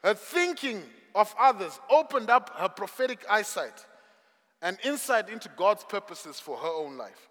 her 0.03 0.15
thinking 0.15 0.83
of 1.15 1.35
others 1.39 1.79
opened 1.91 2.31
up 2.31 2.51
her 2.57 2.69
prophetic 2.69 3.25
eyesight 3.29 3.85
and 4.63 4.79
insight 4.85 5.29
into 5.29 5.49
God's 5.57 5.85
purposes 5.85 6.39
for 6.39 6.57
her 6.57 6.69
own 6.69 6.97
life 6.97 7.29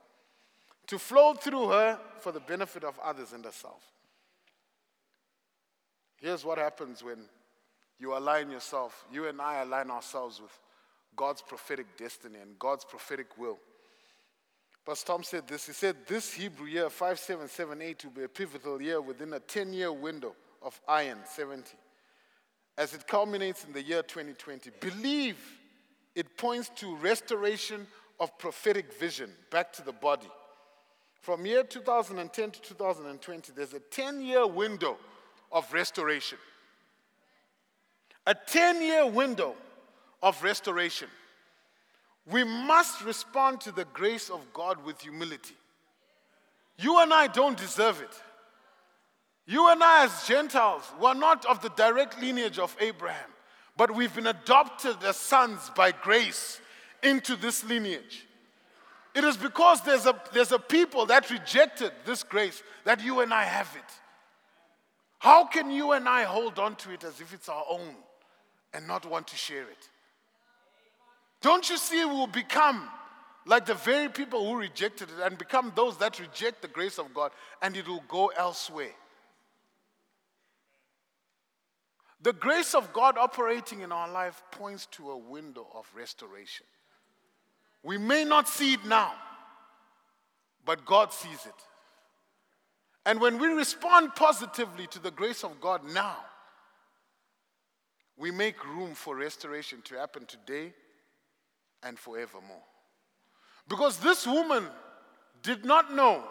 to 0.88 0.98
flow 0.98 1.34
through 1.34 1.70
her 1.70 2.00
for 2.20 2.32
the 2.32 2.40
benefit 2.40 2.84
of 2.84 2.98
others 3.00 3.32
and 3.32 3.46
herself. 3.46 3.84
Here's 6.20 6.44
what 6.44 6.58
happens 6.58 7.04
when 7.04 7.20
you 8.00 8.16
align 8.18 8.50
yourself, 8.50 9.06
you 9.12 9.28
and 9.28 9.42
I 9.42 9.62
align 9.62 9.92
ourselves 9.92 10.42
with 10.42 10.58
God's 11.16 11.42
prophetic 11.42 11.98
destiny 11.98 12.40
and 12.42 12.58
God's 12.58 12.86
prophetic 12.86 13.38
will. 13.38 13.60
Pastor 14.86 15.08
Tom 15.08 15.24
said 15.24 15.48
this. 15.48 15.68
He 15.68 15.74
said, 15.74 15.98
This 16.08 16.34
Hebrew 16.34 16.66
year, 16.66 16.90
5778, 16.90 18.06
will 18.06 18.12
be 18.12 18.24
a 18.24 18.30
pivotal 18.30 18.82
year 18.82 19.02
within 19.02 19.34
a 19.34 19.40
10 19.40 19.74
year 19.74 19.92
window 19.92 20.34
of 20.62 20.80
Ayin 20.88 21.18
70. 21.28 21.76
As 22.78 22.94
it 22.94 23.06
culminates 23.06 23.66
in 23.66 23.74
the 23.74 23.84
year 23.84 24.02
2020, 24.02 24.72
believe 24.80 25.38
it 26.16 26.38
points 26.38 26.70
to 26.78 26.96
restoration 26.96 27.86
of 28.20 28.38
prophetic 28.38 28.94
vision 28.94 29.30
back 29.52 29.74
to 29.74 29.84
the 29.84 29.92
body. 29.92 30.30
From 31.22 31.46
year 31.46 31.64
2010 31.64 32.52
to 32.52 32.62
2020, 32.62 33.52
there's 33.56 33.74
a 33.74 33.80
10 33.80 34.22
year 34.22 34.48
window 34.48 34.98
of 35.52 35.72
restoration. 35.74 36.38
A 38.30 38.36
10 38.36 38.84
year 38.84 39.08
window 39.08 39.56
of 40.22 40.44
restoration. 40.44 41.08
We 42.30 42.44
must 42.44 43.04
respond 43.04 43.60
to 43.62 43.72
the 43.72 43.86
grace 43.86 44.30
of 44.30 44.54
God 44.54 44.86
with 44.86 45.02
humility. 45.02 45.56
You 46.78 47.02
and 47.02 47.12
I 47.12 47.26
don't 47.26 47.58
deserve 47.58 48.00
it. 48.02 48.16
You 49.48 49.72
and 49.72 49.84
I, 49.84 50.06
as 50.06 50.28
Gentiles, 50.28 50.84
were 51.02 51.16
not 51.16 51.44
of 51.48 51.64
the 51.64 51.70
direct 51.70 52.22
lineage 52.22 52.60
of 52.60 52.78
Abraham, 52.80 53.32
but 53.76 53.96
we've 53.96 54.14
been 54.14 54.28
adopted 54.28 54.98
as 55.04 55.16
sons 55.16 55.72
by 55.76 55.92
grace 55.92 56.62
into 57.02 57.36
this 57.36 57.64
lineage. 57.64 58.28
It 59.16 59.24
is 59.24 59.38
because 59.38 59.82
there's 59.82 60.06
a, 60.06 60.14
there's 60.34 60.52
a 60.52 60.60
people 60.60 61.08
that 61.08 61.32
rejected 61.32 61.94
this 62.06 62.22
grace 62.22 62.62
that 62.84 63.04
you 63.04 63.22
and 63.22 63.34
I 63.34 63.46
have 63.46 63.76
it. 63.76 63.92
How 65.18 65.46
can 65.46 65.72
you 65.72 65.94
and 65.94 66.08
I 66.08 66.26
hold 66.26 66.60
on 66.60 66.76
to 66.76 66.92
it 66.92 67.04
as 67.04 67.20
if 67.22 67.34
it's 67.34 67.50
our 67.50 67.66
own 67.68 67.96
and 68.74 68.88
not 68.88 69.06
want 69.06 69.28
to 69.28 69.36
share 69.36 69.64
it? 69.64 69.90
Don't 71.42 71.70
you 71.70 71.78
see, 71.78 72.04
we 72.04 72.12
will 72.12 72.28
become 72.28 72.90
like 73.46 73.66
the 73.66 73.74
very 73.74 74.10
people 74.10 74.48
who 74.48 74.60
rejected 74.60 75.10
it 75.10 75.24
and 75.24 75.38
become 75.38 75.72
those 75.76 75.98
that 75.98 76.20
reject 76.20 76.62
the 76.62 76.68
grace 76.68 77.00
of 77.00 77.14
God 77.14 77.32
and 77.62 77.76
it 77.76 77.88
will 77.88 78.04
go 78.08 78.28
elsewhere. 78.38 78.94
The 82.22 82.34
grace 82.34 82.76
of 82.76 82.92
God 82.92 83.18
operating 83.18 83.80
in 83.80 83.92
our 83.92 84.10
life 84.10 84.44
points 84.52 84.86
to 84.92 85.12
a 85.12 85.18
window 85.18 85.68
of 85.74 85.90
restoration. 85.96 86.66
We 87.82 87.98
may 87.98 88.26
not 88.26 88.50
see 88.50 88.74
it 88.74 88.86
now, 88.86 89.14
but 90.66 90.86
God 90.86 91.14
sees 91.14 91.46
it. 91.46 91.54
And 93.06 93.22
when 93.22 93.40
we 93.40 93.48
respond 93.48 94.14
positively 94.16 94.86
to 94.88 95.00
the 95.00 95.12
grace 95.12 95.46
of 95.46 95.62
God 95.62 95.82
now, 95.94 96.18
we 98.20 98.32
make 98.32 98.64
room 98.66 98.94
for 98.94 99.16
restoration 99.16 99.82
to 99.86 99.96
happen 99.96 100.26
today 100.26 100.74
and 101.82 101.98
forevermore. 101.98 102.62
Because 103.68 103.98
this 103.98 104.28
woman 104.28 104.66
did 105.42 105.64
not 105.64 105.96
know. 105.96 106.24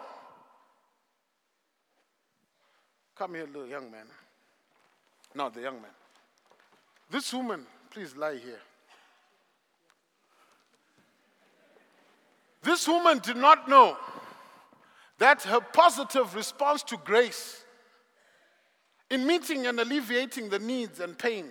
Come 3.15 3.33
here, 3.33 3.47
little 3.47 3.67
young 3.67 3.89
man. 3.89 4.05
No, 5.33 5.49
the 5.49 5.61
young 5.61 5.81
man. 5.81 5.91
This 7.09 7.33
woman, 7.33 7.65
please 7.89 8.15
lie 8.15 8.37
here. 8.37 8.61
This 12.61 12.87
woman 12.87 13.17
did 13.19 13.37
not 13.37 13.67
know 13.67 13.97
that 15.17 15.41
her 15.43 15.59
positive 15.59 16.35
response 16.35 16.83
to 16.83 16.97
grace 16.97 17.63
in 19.09 19.25
meeting 19.25 19.65
and 19.65 19.79
alleviating 19.79 20.49
the 20.49 20.59
needs 20.59 20.99
and 20.99 21.17
pain 21.17 21.45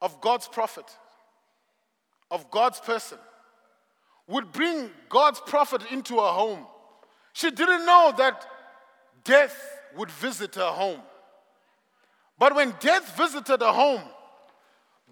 of 0.00 0.20
God's 0.20 0.48
prophet, 0.48 0.84
of 2.30 2.50
God's 2.50 2.80
person, 2.80 3.18
would 4.28 4.52
bring 4.52 4.90
God's 5.08 5.40
prophet 5.40 5.82
into 5.90 6.16
her 6.16 6.32
home. 6.32 6.66
She 7.32 7.50
didn't 7.50 7.86
know 7.86 8.12
that 8.18 8.46
death 9.24 9.56
would 9.96 10.10
visit 10.10 10.54
her 10.56 10.70
home. 10.70 11.00
But 12.38 12.54
when 12.54 12.74
death 12.80 13.16
visited 13.16 13.60
her 13.60 13.72
home, 13.72 14.02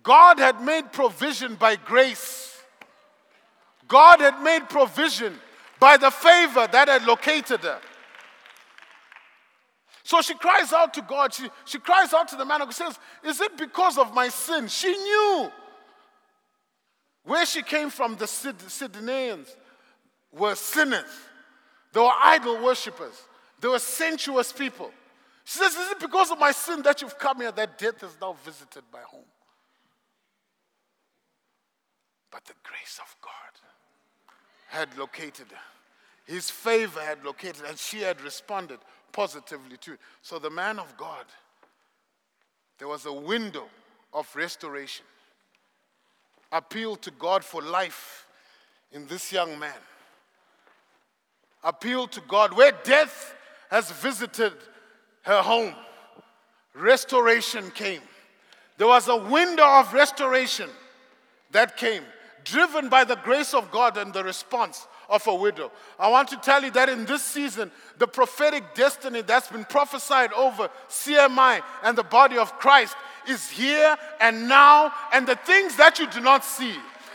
God 0.02 0.38
had 0.38 0.60
made 0.60 0.92
provision 0.92 1.54
by 1.54 1.76
grace. 1.76 2.62
God 3.88 4.20
had 4.20 4.40
made 4.42 4.68
provision 4.68 5.34
by 5.80 5.96
the 5.96 6.10
favor 6.10 6.66
that 6.70 6.88
had 6.88 7.06
located 7.06 7.60
her. 7.60 7.80
So 10.04 10.20
she 10.20 10.34
cries 10.34 10.72
out 10.74 10.92
to 10.94 11.02
God. 11.02 11.32
She, 11.32 11.48
she 11.64 11.78
cries 11.78 12.12
out 12.12 12.28
to 12.28 12.36
the 12.36 12.44
man 12.44 12.60
who 12.60 12.70
says, 12.70 12.98
Is 13.24 13.40
it 13.40 13.56
because 13.56 13.96
of 13.96 14.14
my 14.14 14.28
sin? 14.28 14.68
She 14.68 14.94
knew 14.94 15.50
where 17.24 17.46
she 17.46 17.62
came 17.62 17.88
from. 17.88 18.14
The 18.16 18.26
Sidonians 18.26 19.56
were 20.30 20.54
sinners, 20.54 21.10
they 21.92 22.00
were 22.00 22.12
idol 22.22 22.62
worshippers, 22.62 23.18
they 23.60 23.68
were 23.68 23.78
sensuous 23.78 24.52
people. 24.52 24.90
She 25.44 25.58
says, 25.58 25.74
Is 25.74 25.92
it 25.92 26.00
because 26.00 26.30
of 26.30 26.38
my 26.38 26.52
sin 26.52 26.82
that 26.82 27.00
you've 27.00 27.18
come 27.18 27.40
here 27.40 27.52
that 27.52 27.78
death 27.78 28.02
has 28.02 28.14
now 28.20 28.36
visited 28.44 28.84
my 28.92 29.00
home? 29.00 29.24
But 32.30 32.44
the 32.44 32.54
grace 32.62 33.00
of 33.00 33.16
God 33.22 33.30
had 34.68 34.98
located 34.98 35.46
her. 35.50 35.56
His 36.26 36.50
favor 36.50 37.00
had 37.00 37.24
located, 37.24 37.62
and 37.66 37.78
she 37.78 38.00
had 38.00 38.20
responded 38.20 38.80
positively 39.14 39.78
to 39.78 39.94
it. 39.94 40.00
So, 40.20 40.38
the 40.38 40.50
man 40.50 40.78
of 40.78 40.94
God, 40.98 41.24
there 42.78 42.88
was 42.88 43.06
a 43.06 43.12
window 43.12 43.64
of 44.12 44.28
restoration. 44.36 45.06
Appeal 46.52 46.96
to 46.96 47.10
God 47.12 47.42
for 47.42 47.62
life 47.62 48.26
in 48.92 49.06
this 49.06 49.32
young 49.32 49.58
man. 49.58 49.72
Appeal 51.62 52.06
to 52.08 52.20
God 52.28 52.52
where 52.52 52.72
death 52.84 53.34
has 53.70 53.90
visited 53.90 54.52
her 55.22 55.40
home. 55.40 55.74
Restoration 56.74 57.70
came. 57.70 58.02
There 58.76 58.88
was 58.88 59.08
a 59.08 59.16
window 59.16 59.64
of 59.64 59.94
restoration 59.94 60.68
that 61.52 61.76
came, 61.76 62.02
driven 62.44 62.88
by 62.88 63.04
the 63.04 63.16
grace 63.16 63.54
of 63.54 63.70
God 63.70 63.96
and 63.96 64.12
the 64.12 64.24
response 64.24 64.86
of 65.08 65.26
a 65.26 65.34
widow. 65.34 65.70
I 65.98 66.08
want 66.08 66.28
to 66.28 66.36
tell 66.36 66.62
you 66.62 66.70
that 66.72 66.88
in 66.88 67.04
this 67.04 67.22
season, 67.22 67.70
the 67.98 68.06
prophetic 68.06 68.74
destiny 68.74 69.22
that's 69.22 69.48
been 69.48 69.64
prophesied 69.64 70.32
over 70.32 70.68
CMI 70.88 71.62
and 71.82 71.96
the 71.96 72.02
body 72.02 72.38
of 72.38 72.52
Christ 72.58 72.96
is 73.28 73.48
here 73.48 73.96
and 74.20 74.48
now, 74.48 74.92
and 75.12 75.26
the 75.26 75.36
things 75.36 75.76
that 75.76 75.98
you 75.98 76.10
do 76.10 76.20
not 76.20 76.44
see, 76.44 76.74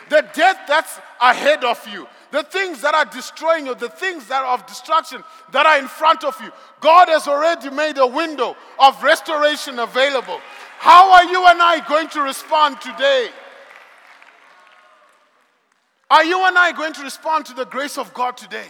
the 0.10 0.28
death 0.34 0.58
that's 0.67 0.99
ahead 1.21 1.63
of 1.63 1.86
you, 1.88 2.08
the 2.32 2.43
things 2.43 2.82
that 2.82 2.93
are 2.93 3.06
destroying 3.06 3.65
you, 3.65 3.75
the 3.75 3.89
things 3.89 4.28
that 4.28 4.43
are 4.43 4.54
of 4.54 4.65
destruction 4.67 5.23
that 5.52 5.65
are 5.65 5.80
in 5.80 5.88
front 5.88 6.23
of 6.23 6.39
you. 6.41 6.52
God 6.80 7.08
has 7.10 7.28
already 7.28 7.69
made 7.69 7.97
a 7.97 8.08
window 8.08 8.56
of 8.80 9.02
restoration 9.04 9.80
available. 9.80 10.39
How 10.78 11.12
are 11.13 11.25
you 11.25 11.45
and 11.47 11.62
I 11.62 11.86
going 11.88 12.08
to 12.10 12.21
respond 12.21 12.80
today? 12.82 13.30
Are 16.10 16.24
you 16.24 16.45
and 16.45 16.58
I 16.58 16.72
going 16.72 16.93
to 16.93 17.04
respond 17.04 17.45
to 17.48 17.54
the 17.54 17.65
grace 17.65 17.98
of 17.98 18.13
God 18.13 18.36
today? 18.36 18.67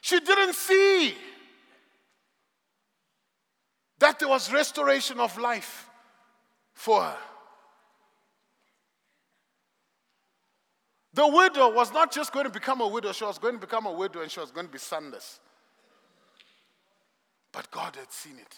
She 0.00 0.18
didn't 0.18 0.54
see 0.54 1.14
that 4.00 4.18
there 4.18 4.28
was 4.28 4.52
restoration 4.52 5.20
of 5.20 5.38
life 5.38 5.88
for 6.74 7.02
her. 7.02 7.16
The 11.14 11.28
widow 11.28 11.72
was 11.72 11.92
not 11.92 12.10
just 12.10 12.32
going 12.32 12.46
to 12.46 12.50
become 12.50 12.80
a 12.80 12.88
widow, 12.88 13.12
she 13.12 13.24
was 13.24 13.38
going 13.38 13.54
to 13.54 13.60
become 13.60 13.86
a 13.86 13.92
widow 13.92 14.22
and 14.22 14.30
she 14.30 14.40
was 14.40 14.50
going 14.50 14.66
to 14.66 14.72
be 14.72 14.78
sonless. 14.78 15.38
But 17.52 17.70
God 17.70 17.94
had 17.96 18.10
seen 18.10 18.38
it. 18.38 18.56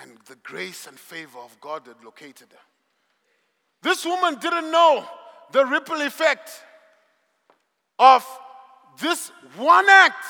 And 0.00 0.16
the 0.26 0.36
grace 0.36 0.86
and 0.86 0.98
favor 0.98 1.40
of 1.40 1.60
God 1.60 1.86
had 1.86 2.02
located 2.02 2.48
her. 2.52 2.71
This 3.82 4.04
woman 4.04 4.36
didn't 4.36 4.70
know 4.70 5.04
the 5.50 5.66
ripple 5.66 6.00
effect 6.00 6.50
of 7.98 8.26
this 9.00 9.30
one 9.56 9.88
act 9.88 10.24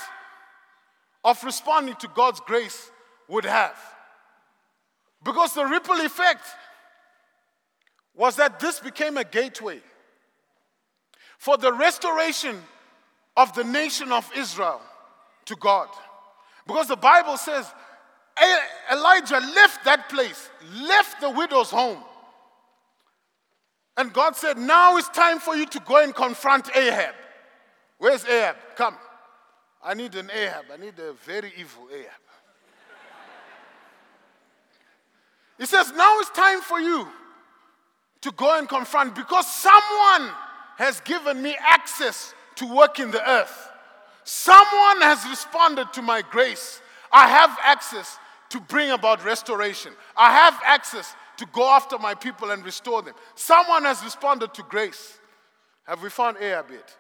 of 1.25 1.43
responding 1.45 1.95
to 1.97 2.09
God's 2.09 2.41
grace 2.41 2.91
would 3.29 3.45
have. 3.45 3.77
Because 5.23 5.55
the 5.55 5.65
ripple 5.65 6.01
effect 6.01 6.45
was 8.15 8.37
that 8.37 8.59
this 8.59 8.81
became 8.81 9.17
a 9.17 9.25
gateway 9.25 9.81
for 11.39 11.57
the 11.57 11.73
restoration 11.73 12.61
of 13.37 13.55
the 13.55 13.65
nation 13.65 14.13
of 14.13 14.31
Israel 14.37 14.81
to 15.45 15.57
God. 15.57 15.89
Because 16.67 16.89
the 16.89 16.97
Bible 16.97 17.37
says 17.37 17.67
Elijah 18.91 19.39
left 19.39 19.85
that 19.85 20.09
place, 20.09 20.51
left 20.75 21.21
the 21.21 21.31
widow's 21.31 21.71
home. 21.71 22.03
And 23.97 24.13
God 24.13 24.37
said, 24.37 24.59
Now 24.59 24.97
it's 24.97 25.09
time 25.09 25.39
for 25.39 25.55
you 25.55 25.67
to 25.67 25.81
go 25.81 26.03
and 26.03 26.15
confront 26.15 26.75
Ahab. 26.75 27.15
Where's 27.99 28.25
Ahab? 28.25 28.57
Come. 28.77 28.97
I 29.85 29.95
need 29.95 30.15
an 30.15 30.31
Ahab. 30.31 30.67
I 30.73 30.77
need 30.77 30.99
a 30.99 31.13
very 31.25 31.53
evil 31.59 31.89
Ahab. 31.93 32.07
he 35.59 35.67
says, 35.67 35.93
Now 35.95 36.19
it's 36.21 36.31
time 36.31 36.61
for 36.61 36.81
you 36.81 37.07
to 38.23 38.33
go 38.33 38.59
and 38.59 38.69
confront 38.69 39.15
because 39.15 39.47
someone 39.47 40.31
has 40.79 41.01
given 41.01 41.43
me 41.43 41.55
access 41.61 42.35
to 42.57 42.75
work 42.75 42.99
in 42.99 43.11
the 43.11 43.31
earth. 43.31 43.69
Someone 44.25 45.03
has 45.03 45.27
responded 45.29 45.93
to 45.93 46.03
my 46.03 46.23
grace. 46.23 46.81
I 47.13 47.29
have 47.29 47.57
access 47.63 48.19
to 48.51 48.61
bring 48.61 48.91
about 48.91 49.25
restoration. 49.25 49.93
I 50.17 50.33
have 50.33 50.59
access 50.65 51.15
to 51.43 51.49
go 51.53 51.69
after 51.69 51.99
my 51.99 52.15
people 52.15 52.53
and 52.53 52.65
restore 52.65 53.03
them. 53.03 53.15
Someone 53.35 53.83
has 53.83 54.03
responded 54.05 54.55
to 54.55 54.63
grace. 54.63 55.19
Have 55.85 56.01
we 56.01 56.09
found 56.09 56.37
Ahab 56.39 56.71
yet? 56.71 56.97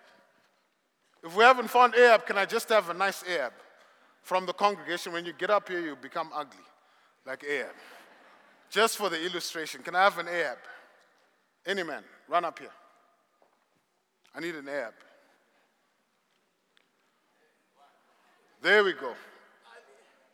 If 1.22 1.36
we 1.36 1.44
haven't 1.44 1.68
found 1.68 1.94
Ahab, 1.94 2.26
can 2.26 2.36
I 2.36 2.44
just 2.44 2.68
have 2.70 2.90
a 2.90 2.94
nice 2.94 3.22
Ahab 3.22 3.52
from 4.22 4.44
the 4.44 4.52
congregation? 4.52 5.12
When 5.12 5.24
you 5.24 5.32
get 5.32 5.50
up 5.50 5.68
here, 5.68 5.78
you 5.80 5.94
become 5.94 6.30
ugly, 6.34 6.58
like 7.24 7.44
Ahab. 7.44 7.74
Just 8.68 8.96
for 8.96 9.08
the 9.08 9.24
illustration, 9.24 9.80
can 9.82 9.94
I 9.94 10.02
have 10.02 10.18
an 10.18 10.26
Ahab? 10.26 10.58
Any 11.64 11.84
man, 11.84 12.02
run 12.28 12.44
up 12.44 12.58
here. 12.58 12.72
I 14.34 14.40
need 14.40 14.56
an 14.56 14.68
Ahab. 14.68 14.94
There 18.60 18.82
we 18.82 18.94
go. 18.94 19.14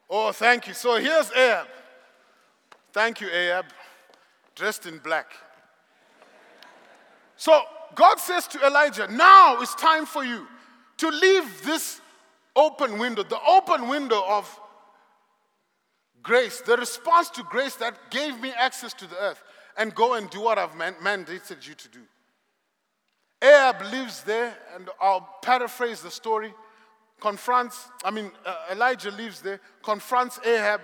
Oh, 0.09 0.33
thank 0.33 0.67
you. 0.67 0.73
So 0.73 0.97
here's 0.97 1.31
Ahab. 1.33 1.67
Thank 2.91 3.21
you, 3.21 3.29
Ahab, 3.29 3.67
dressed 4.59 4.87
in 4.87 4.99
black. 4.99 5.33
So 7.37 7.61
God 7.95 8.19
says 8.19 8.47
to 8.49 8.67
Elijah, 8.67 9.07
Now 9.11 9.61
it's 9.61 9.75
time 9.77 10.05
for 10.05 10.25
you 10.25 10.47
to 10.99 11.09
leave 11.09 11.65
this 11.65 12.01
open 12.57 12.99
window, 12.99 13.23
the 13.23 13.41
open 13.47 13.89
window 13.89 14.23
of 14.27 14.61
grace, 16.23 16.61
the 16.61 16.77
response 16.77 17.31
to 17.31 17.45
grace 17.45 17.77
that 17.77 18.11
gave 18.11 18.39
me 18.41 18.51
access 18.51 18.93
to 18.95 19.07
the 19.07 19.17
earth, 19.19 19.43
and 19.77 19.95
go 19.95 20.15
and 20.15 20.29
do 20.29 20.41
what 20.41 20.59
I've 20.59 20.73
mandated 20.73 21.67
you 21.67 21.75
to 21.75 21.89
do. 21.89 22.01
Ahab 23.41 23.83
lives 23.93 24.25
there, 24.25 24.59
and 24.75 24.91
I'll 25.01 25.37
paraphrase 25.43 26.03
the 26.03 26.11
story. 26.11 26.53
Confronts, 27.21 27.89
I 28.05 28.11
mean, 28.11 28.33
uh, 28.45 28.57
Elijah 28.73 29.13
lives 29.13 29.41
there, 29.41 29.61
confronts 29.83 30.41
Ahab, 30.45 30.81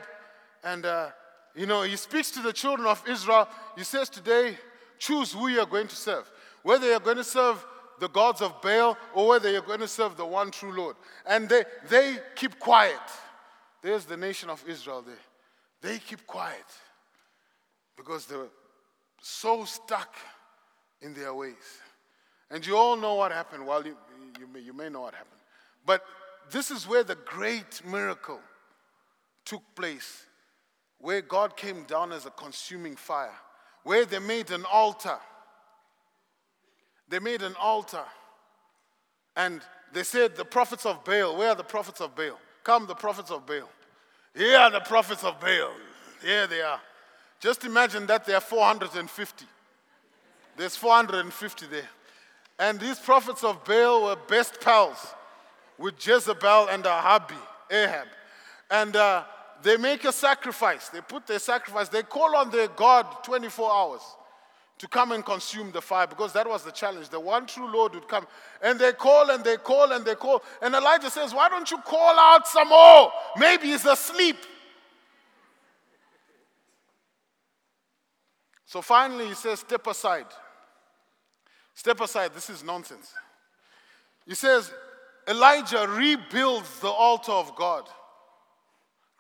and, 0.62 0.86
uh, 0.86 1.10
you 1.54 1.66
know, 1.66 1.82
he 1.82 1.96
speaks 1.96 2.30
to 2.32 2.42
the 2.42 2.52
children 2.52 2.86
of 2.88 3.02
Israel. 3.08 3.48
He 3.76 3.84
says, 3.84 4.08
Today, 4.08 4.56
choose 4.98 5.32
who 5.32 5.48
you're 5.48 5.66
going 5.66 5.88
to 5.88 5.96
serve. 5.96 6.30
Whether 6.62 6.88
you're 6.88 7.00
going 7.00 7.18
to 7.18 7.24
serve 7.24 7.64
the 8.00 8.08
gods 8.08 8.40
of 8.42 8.60
Baal 8.60 8.96
or 9.14 9.28
whether 9.28 9.50
you're 9.50 9.62
going 9.62 9.80
to 9.80 9.88
serve 9.88 10.16
the 10.16 10.26
one 10.26 10.50
true 10.50 10.76
Lord. 10.76 10.96
And 11.26 11.48
they, 11.48 11.64
they 11.88 12.16
keep 12.34 12.58
quiet. 12.58 13.00
There's 13.82 14.04
the 14.04 14.16
nation 14.16 14.50
of 14.50 14.64
Israel 14.68 15.02
there. 15.02 15.14
They 15.80 15.98
keep 15.98 16.26
quiet 16.26 16.64
because 17.96 18.26
they're 18.26 18.48
so 19.20 19.64
stuck 19.64 20.16
in 21.02 21.14
their 21.14 21.34
ways. 21.34 21.54
And 22.50 22.66
you 22.66 22.76
all 22.76 22.96
know 22.96 23.14
what 23.14 23.32
happened. 23.32 23.66
Well, 23.66 23.86
you, 23.86 23.96
you, 24.40 24.46
may, 24.52 24.60
you 24.60 24.72
may 24.72 24.88
know 24.88 25.02
what 25.02 25.14
happened. 25.14 25.40
But 25.86 26.02
this 26.50 26.70
is 26.70 26.88
where 26.88 27.04
the 27.04 27.16
great 27.16 27.82
miracle 27.86 28.40
took 29.44 29.62
place, 29.74 30.24
where 31.04 31.20
God 31.20 31.54
came 31.54 31.82
down 31.82 32.12
as 32.12 32.24
a 32.24 32.30
consuming 32.30 32.96
fire, 32.96 33.36
where 33.82 34.06
they 34.06 34.18
made 34.18 34.50
an 34.50 34.64
altar. 34.72 35.18
They 37.10 37.18
made 37.18 37.42
an 37.42 37.54
altar. 37.60 38.04
And 39.36 39.60
they 39.92 40.02
said, 40.02 40.34
The 40.34 40.46
prophets 40.46 40.86
of 40.86 41.04
Baal, 41.04 41.36
where 41.36 41.50
are 41.50 41.54
the 41.54 41.62
prophets 41.62 42.00
of 42.00 42.16
Baal? 42.16 42.38
Come, 42.62 42.86
the 42.86 42.94
prophets 42.94 43.30
of 43.30 43.44
Baal. 43.44 43.68
Here 44.34 44.56
are 44.56 44.70
the 44.70 44.80
prophets 44.80 45.22
of 45.24 45.38
Baal. 45.40 45.72
Here 46.22 46.46
they 46.46 46.62
are. 46.62 46.80
Just 47.38 47.66
imagine 47.66 48.06
that 48.06 48.24
there 48.24 48.38
are 48.38 48.40
450. 48.40 49.44
There's 50.56 50.74
450 50.74 51.66
there. 51.66 51.82
And 52.58 52.80
these 52.80 52.98
prophets 52.98 53.44
of 53.44 53.62
Baal 53.66 54.04
were 54.04 54.16
best 54.26 54.58
pals 54.58 55.06
with 55.76 55.94
Jezebel 56.06 56.68
and 56.68 56.82
Ahabi, 56.84 57.36
Ahab. 57.70 58.06
And 58.70 58.96
uh, 58.96 59.24
they 59.64 59.78
make 59.78 60.04
a 60.04 60.12
sacrifice. 60.12 60.90
They 60.90 61.00
put 61.00 61.26
their 61.26 61.38
sacrifice, 61.38 61.88
they 61.88 62.02
call 62.02 62.36
on 62.36 62.50
their 62.50 62.68
God 62.68 63.06
24 63.24 63.72
hours 63.72 64.02
to 64.76 64.86
come 64.86 65.12
and 65.12 65.24
consume 65.24 65.72
the 65.72 65.80
fire 65.80 66.06
because 66.06 66.34
that 66.34 66.46
was 66.46 66.64
the 66.64 66.70
challenge. 66.70 67.08
The 67.08 67.18
one 67.18 67.46
true 67.46 67.72
Lord 67.72 67.94
would 67.94 68.06
come. 68.06 68.26
And 68.62 68.78
they 68.78 68.92
call 68.92 69.30
and 69.30 69.42
they 69.42 69.56
call 69.56 69.92
and 69.92 70.04
they 70.04 70.16
call. 70.16 70.42
And 70.60 70.74
Elijah 70.74 71.08
says, 71.10 71.32
Why 71.32 71.48
don't 71.48 71.70
you 71.70 71.78
call 71.78 72.18
out 72.18 72.46
some 72.46 72.68
more? 72.68 73.10
Maybe 73.38 73.68
he's 73.68 73.86
asleep. 73.86 74.36
So 78.66 78.82
finally, 78.82 79.28
he 79.28 79.34
says, 79.34 79.60
Step 79.60 79.86
aside. 79.86 80.26
Step 81.74 82.00
aside, 82.02 82.34
this 82.34 82.50
is 82.50 82.62
nonsense. 82.62 83.14
He 84.26 84.34
says, 84.34 84.70
Elijah 85.26 85.86
rebuilds 85.88 86.80
the 86.80 86.88
altar 86.88 87.32
of 87.32 87.56
God. 87.56 87.88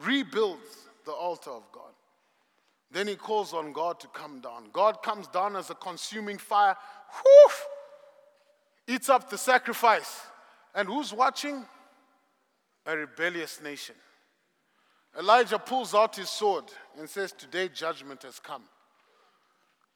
Rebuilds 0.04 0.88
the 1.04 1.12
altar 1.12 1.50
of 1.50 1.62
God. 1.72 1.92
Then 2.90 3.08
he 3.08 3.16
calls 3.16 3.52
on 3.52 3.72
God 3.72 3.98
to 4.00 4.08
come 4.08 4.40
down. 4.40 4.66
God 4.72 5.02
comes 5.02 5.26
down 5.26 5.56
as 5.56 5.70
a 5.70 5.74
consuming 5.74 6.38
fire, 6.38 6.76
whoof, 7.24 7.66
eats 8.86 9.08
up 9.08 9.28
the 9.30 9.38
sacrifice. 9.38 10.20
And 10.74 10.88
who's 10.88 11.12
watching? 11.12 11.64
A 12.86 12.96
rebellious 12.96 13.62
nation. 13.62 13.94
Elijah 15.18 15.58
pulls 15.58 15.94
out 15.94 16.16
his 16.16 16.28
sword 16.28 16.64
and 16.98 17.08
says, 17.08 17.32
Today 17.32 17.68
judgment 17.68 18.22
has 18.22 18.38
come. 18.38 18.62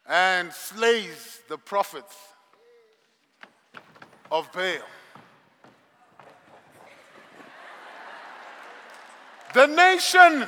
And 0.06 0.52
slays 0.52 1.40
the 1.48 1.58
prophets 1.58 2.16
of 4.30 4.50
Baal. 4.52 4.80
The 9.54 9.66
nation 9.66 10.46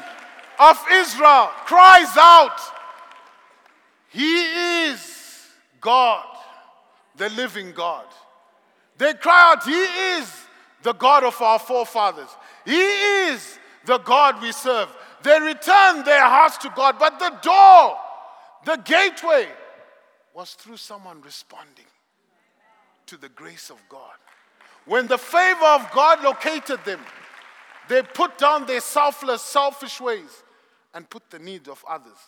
of 0.59 0.85
Israel 0.93 1.51
cries 1.65 2.17
out, 2.17 2.61
He 4.09 4.43
is 4.89 5.47
God, 5.81 6.27
the 7.17 7.31
living 7.31 7.73
God. 7.73 8.05
They 8.99 9.15
cry 9.15 9.53
out, 9.53 9.65
He 9.65 9.73
is 9.73 10.31
the 10.83 10.93
God 10.93 11.25
of 11.25 11.41
our 11.41 11.59
forefathers. 11.59 12.29
He 12.65 12.81
is 12.81 13.59
the 13.87 13.99
God 13.99 14.43
we 14.43 14.53
serve. 14.53 14.89
They 15.23 15.39
return 15.41 16.05
their 16.05 16.25
hearts 16.25 16.59
to 16.59 16.73
God, 16.75 16.97
but 16.99 17.19
the 17.19 17.31
door, 17.43 17.97
the 18.65 18.77
gateway, 18.83 19.49
was 20.35 20.53
through 20.55 20.77
someone 20.77 21.21
responding 21.23 21.87
to 23.07 23.17
the 23.17 23.29
grace 23.31 23.71
of 23.71 23.79
God. 23.89 24.15
When 24.87 25.07
the 25.07 25.19
favor 25.19 25.65
of 25.65 25.91
God 25.93 26.23
located 26.23 26.85
them, 26.85 27.01
they 27.91 28.03
put 28.03 28.39
down 28.39 28.67
their 28.67 28.81
selfless, 28.81 29.43
selfish 29.43 30.01
ways 30.01 30.45
and 30.95 31.11
put 31.11 31.29
the 31.29 31.41
needs 31.41 31.69
of 31.69 31.85
others 31.89 32.19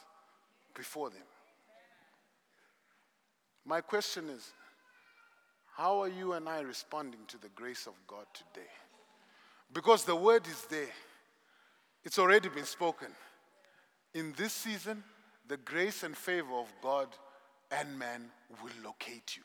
before 0.75 1.09
them. 1.09 1.23
My 3.65 3.81
question 3.81 4.29
is 4.29 4.51
how 5.77 6.01
are 6.01 6.09
you 6.09 6.33
and 6.33 6.49
I 6.49 6.63
responding 6.63 7.21
to 7.29 7.39
the 7.39 7.49
grace 7.55 7.87
of 7.87 7.95
God 8.09 8.27
today? 8.35 8.67
Because 9.73 10.05
the 10.05 10.17
word 10.17 10.49
is 10.49 10.67
there, 10.67 10.93
it's 12.05 12.19
already 12.19 12.49
been 12.49 12.65
spoken. 12.65 13.09
In 14.15 14.35
this 14.37 14.53
season, 14.53 15.05
the 15.47 15.59
grace 15.59 16.03
and 16.03 16.17
favor 16.17 16.55
of 16.55 16.73
God 16.83 17.07
and 17.71 17.97
man 17.97 18.31
will 18.63 18.85
locate 18.85 19.37
you. 19.37 19.45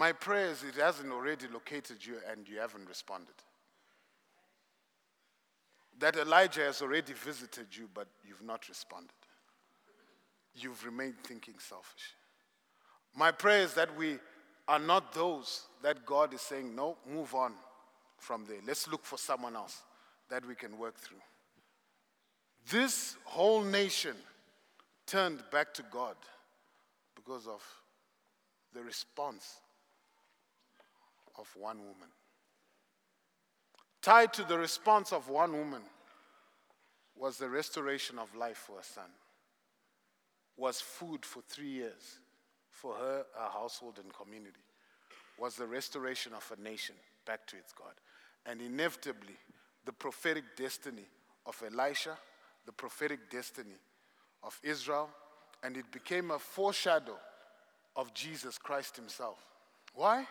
My 0.00 0.12
prayer 0.12 0.46
is 0.46 0.62
it 0.62 0.76
hasn't 0.76 1.12
already 1.12 1.46
located 1.52 1.98
you 2.06 2.14
and 2.30 2.48
you 2.48 2.58
haven't 2.58 2.88
responded. 2.88 3.34
That 5.98 6.16
Elijah 6.16 6.62
has 6.62 6.80
already 6.80 7.12
visited 7.12 7.66
you, 7.76 7.86
but 7.92 8.06
you've 8.26 8.40
not 8.40 8.66
responded. 8.66 9.12
You've 10.54 10.82
remained 10.86 11.16
thinking 11.22 11.56
selfish. 11.58 12.14
My 13.14 13.30
prayer 13.30 13.60
is 13.60 13.74
that 13.74 13.94
we 13.94 14.16
are 14.66 14.78
not 14.78 15.12
those 15.12 15.66
that 15.82 16.06
God 16.06 16.32
is 16.32 16.40
saying, 16.40 16.74
no, 16.74 16.96
move 17.06 17.34
on 17.34 17.52
from 18.16 18.46
there. 18.48 18.60
Let's 18.66 18.88
look 18.88 19.04
for 19.04 19.18
someone 19.18 19.54
else 19.54 19.82
that 20.30 20.46
we 20.46 20.54
can 20.54 20.78
work 20.78 20.96
through. 20.96 21.20
This 22.70 23.16
whole 23.24 23.62
nation 23.62 24.16
turned 25.06 25.42
back 25.52 25.74
to 25.74 25.82
God 25.92 26.16
because 27.14 27.46
of 27.46 27.62
the 28.72 28.80
response 28.82 29.60
of 31.40 31.48
one 31.56 31.78
woman. 31.78 32.08
Tied 34.02 34.32
to 34.34 34.44
the 34.44 34.58
response 34.58 35.12
of 35.12 35.28
one 35.28 35.52
woman 35.52 35.82
was 37.16 37.38
the 37.38 37.48
restoration 37.48 38.18
of 38.18 38.34
life 38.34 38.64
for 38.66 38.78
a 38.78 38.84
son, 38.84 39.10
was 40.56 40.80
food 40.80 41.24
for 41.24 41.42
three 41.48 41.68
years 41.68 42.20
for 42.70 42.94
her, 42.94 43.24
her 43.38 43.50
household, 43.52 43.98
and 44.02 44.12
community, 44.14 44.64
was 45.38 45.56
the 45.56 45.66
restoration 45.66 46.32
of 46.32 46.50
a 46.56 46.62
nation 46.62 46.94
back 47.26 47.46
to 47.46 47.56
its 47.56 47.72
God. 47.72 47.92
And 48.46 48.60
inevitably, 48.62 49.36
the 49.84 49.92
prophetic 49.92 50.44
destiny 50.56 51.04
of 51.46 51.62
Elisha, 51.66 52.16
the 52.64 52.72
prophetic 52.72 53.30
destiny 53.30 53.76
of 54.42 54.58
Israel, 54.62 55.10
and 55.62 55.76
it 55.76 55.90
became 55.92 56.30
a 56.30 56.38
foreshadow 56.38 57.18
of 57.96 58.14
Jesus 58.14 58.56
Christ 58.56 58.96
himself. 58.96 59.38
Why? 59.94 60.26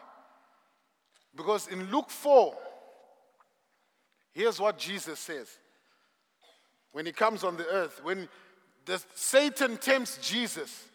Because 1.36 1.68
in 1.68 1.92
Luke 1.92 2.10
4, 2.10 2.56
here's 4.32 4.60
what 4.60 4.78
Jesus 4.78 5.20
says. 5.20 5.48
When 6.92 7.06
he 7.06 7.12
comes 7.12 7.44
on 7.44 7.58
the 7.58 7.68
earth, 7.68 8.02
when 8.04 8.28
the, 8.86 9.02
Satan 9.14 9.78
tempts 9.78 10.18
Jesus 10.18 10.86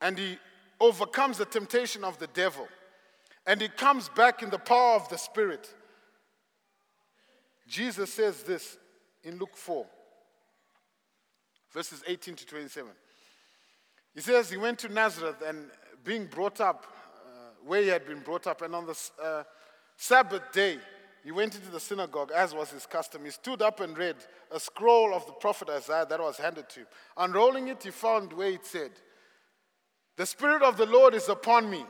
and 0.00 0.16
he 0.16 0.38
overcomes 0.80 1.38
the 1.38 1.44
temptation 1.44 2.04
of 2.04 2.18
the 2.18 2.28
devil 2.28 2.68
and 3.46 3.60
he 3.60 3.68
comes 3.68 4.08
back 4.10 4.42
in 4.42 4.50
the 4.50 4.58
power 4.58 4.96
of 4.96 5.08
the 5.08 5.18
Spirit. 5.18 5.72
Jesus 7.66 8.12
says 8.12 8.42
this 8.42 8.78
in 9.22 9.38
Luke 9.38 9.56
4, 9.56 9.86
verses 11.72 12.02
18 12.06 12.36
to 12.36 12.46
27. 12.46 12.90
He 14.14 14.20
says 14.20 14.50
he 14.50 14.56
went 14.56 14.78
to 14.80 14.88
Nazareth 14.88 15.42
and 15.44 15.70
being 16.04 16.26
brought 16.26 16.60
up 16.60 16.86
where 17.66 17.82
he 17.82 17.88
had 17.88 18.06
been 18.06 18.20
brought 18.20 18.46
up. 18.46 18.62
And 18.62 18.74
on 18.74 18.86
the 18.86 18.98
uh, 19.22 19.42
Sabbath 19.96 20.52
day, 20.52 20.78
he 21.24 21.32
went 21.32 21.54
into 21.54 21.70
the 21.70 21.80
synagogue, 21.80 22.30
as 22.34 22.54
was 22.54 22.70
his 22.70 22.84
custom. 22.84 23.24
He 23.24 23.30
stood 23.30 23.62
up 23.62 23.80
and 23.80 23.96
read 23.96 24.16
a 24.50 24.60
scroll 24.60 25.14
of 25.14 25.24
the 25.26 25.32
prophet 25.32 25.70
Isaiah 25.70 26.06
that 26.08 26.20
was 26.20 26.36
handed 26.36 26.68
to 26.70 26.80
him. 26.80 26.86
Unrolling 27.16 27.68
it, 27.68 27.82
he 27.82 27.90
found 27.90 28.32
where 28.32 28.50
it 28.50 28.66
said, 28.66 28.90
The 30.16 30.26
Spirit 30.26 30.62
of 30.62 30.76
the 30.76 30.86
Lord 30.86 31.14
is 31.14 31.30
upon 31.30 31.70
me, 31.70 31.86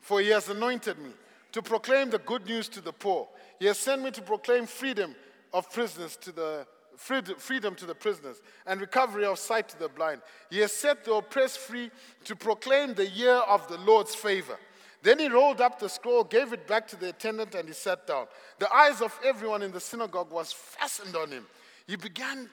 for 0.00 0.20
he 0.20 0.28
has 0.30 0.48
anointed 0.48 0.98
me 0.98 1.10
to 1.52 1.60
proclaim 1.60 2.08
the 2.08 2.18
good 2.18 2.46
news 2.46 2.68
to 2.70 2.80
the 2.80 2.92
poor. 2.92 3.28
He 3.58 3.66
has 3.66 3.78
sent 3.78 4.02
me 4.02 4.10
to 4.12 4.22
proclaim 4.22 4.66
freedom 4.66 5.14
of 5.52 5.70
prisoners 5.70 6.16
to 6.22 6.32
the 6.32 6.66
freedom 6.96 7.74
to 7.74 7.86
the 7.86 7.94
prisoners 7.94 8.40
and 8.66 8.80
recovery 8.80 9.24
of 9.24 9.38
sight 9.38 9.68
to 9.70 9.78
the 9.78 9.88
blind. 9.88 10.20
He 10.50 10.58
has 10.58 10.72
set 10.72 11.04
the 11.04 11.14
oppressed 11.14 11.58
free 11.58 11.90
to 12.24 12.36
proclaim 12.36 12.94
the 12.94 13.08
year 13.08 13.34
of 13.34 13.66
the 13.68 13.78
Lord's 13.78 14.14
favor. 14.14 14.58
Then 15.02 15.18
he 15.18 15.28
rolled 15.28 15.60
up 15.60 15.80
the 15.80 15.88
scroll, 15.88 16.22
gave 16.22 16.52
it 16.52 16.66
back 16.68 16.86
to 16.88 16.96
the 16.96 17.08
attendant, 17.08 17.54
and 17.54 17.66
he 17.66 17.74
sat 17.74 18.06
down. 18.06 18.26
The 18.58 18.72
eyes 18.72 19.00
of 19.00 19.18
everyone 19.24 19.62
in 19.62 19.72
the 19.72 19.80
synagogue 19.80 20.30
was 20.30 20.52
fastened 20.52 21.16
on 21.16 21.30
him. 21.30 21.46
He 21.88 21.96
began, 21.96 22.48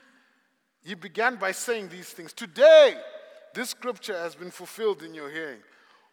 he 0.83 0.95
began 0.95 1.35
by 1.35 1.51
saying 1.51 1.89
these 1.89 2.09
things. 2.09 2.33
Today, 2.33 2.95
this 3.53 3.69
scripture 3.69 4.17
has 4.17 4.33
been 4.33 4.49
fulfilled 4.49 5.03
in 5.03 5.13
your 5.13 5.29
hearing. 5.29 5.59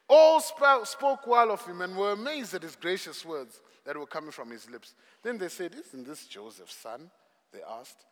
All 0.08 0.40
spoke 0.40 1.26
well 1.26 1.50
of 1.50 1.64
him 1.66 1.80
and 1.80 1.96
were 1.96 2.12
amazed 2.12 2.54
at 2.54 2.62
his 2.62 2.76
gracious 2.76 3.24
words 3.24 3.60
that 3.84 3.96
were 3.96 4.06
coming 4.06 4.30
from 4.30 4.50
his 4.50 4.68
lips. 4.70 4.94
Then 5.22 5.38
they 5.38 5.48
said, 5.48 5.74
Isn't 5.74 6.06
this 6.06 6.26
Joseph's 6.26 6.76
son? 6.76 7.10
They 7.52 7.60
asked. 7.62 8.04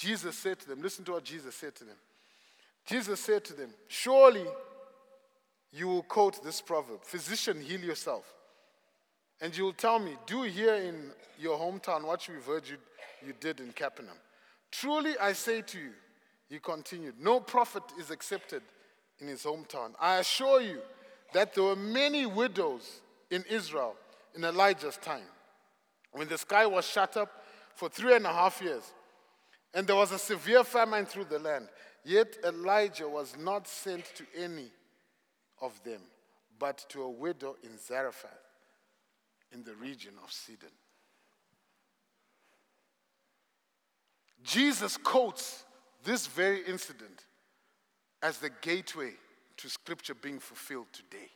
Jesus 0.00 0.34
said 0.38 0.58
to 0.60 0.66
them, 0.66 0.80
listen 0.80 1.04
to 1.04 1.12
what 1.12 1.24
Jesus 1.24 1.54
said 1.54 1.74
to 1.74 1.84
them. 1.84 1.96
Jesus 2.86 3.20
said 3.20 3.44
to 3.44 3.52
them, 3.52 3.68
Surely 3.86 4.46
you 5.72 5.88
will 5.88 6.02
quote 6.02 6.42
this 6.42 6.62
proverb 6.62 7.04
Physician, 7.04 7.60
heal 7.60 7.80
yourself. 7.80 8.24
And 9.42 9.54
you 9.54 9.64
will 9.64 9.74
tell 9.74 9.98
me, 9.98 10.16
Do 10.26 10.42
here 10.44 10.76
in 10.76 11.10
your 11.38 11.58
hometown 11.58 12.04
what 12.04 12.26
we've 12.26 12.42
heard 12.42 12.66
you, 12.66 12.78
you 13.26 13.34
did 13.38 13.60
in 13.60 13.72
Capernaum. 13.72 14.16
Truly 14.72 15.18
I 15.20 15.34
say 15.34 15.60
to 15.60 15.78
you, 15.78 15.90
he 16.48 16.58
continued, 16.58 17.16
no 17.20 17.38
prophet 17.38 17.82
is 17.98 18.10
accepted 18.10 18.62
in 19.18 19.28
his 19.28 19.42
hometown. 19.42 19.90
I 20.00 20.16
assure 20.16 20.62
you 20.62 20.78
that 21.34 21.54
there 21.54 21.64
were 21.64 21.76
many 21.76 22.24
widows 22.24 23.02
in 23.30 23.44
Israel 23.50 23.96
in 24.34 24.44
Elijah's 24.44 24.96
time 24.96 25.28
when 26.12 26.26
the 26.26 26.38
sky 26.38 26.64
was 26.64 26.86
shut 26.86 27.18
up 27.18 27.30
for 27.74 27.90
three 27.90 28.16
and 28.16 28.24
a 28.24 28.32
half 28.32 28.62
years 28.62 28.94
and 29.74 29.86
there 29.86 29.96
was 29.96 30.12
a 30.12 30.18
severe 30.18 30.64
famine 30.64 31.06
through 31.06 31.24
the 31.24 31.38
land. 31.38 31.68
Yet 32.04 32.38
Elijah 32.44 33.08
was 33.08 33.36
not 33.38 33.68
sent 33.68 34.04
to 34.16 34.24
any 34.36 34.70
of 35.60 35.82
them, 35.84 36.00
but 36.58 36.84
to 36.88 37.02
a 37.02 37.10
widow 37.10 37.56
in 37.62 37.78
Zarephath 37.78 38.30
in 39.52 39.62
the 39.64 39.74
region 39.74 40.12
of 40.22 40.32
Sidon. 40.32 40.70
Jesus 44.42 44.96
quotes 44.96 45.64
this 46.04 46.26
very 46.26 46.62
incident 46.66 47.26
as 48.22 48.38
the 48.38 48.50
gateway 48.62 49.12
to 49.58 49.68
scripture 49.68 50.14
being 50.14 50.38
fulfilled 50.38 50.86
today, 50.92 51.28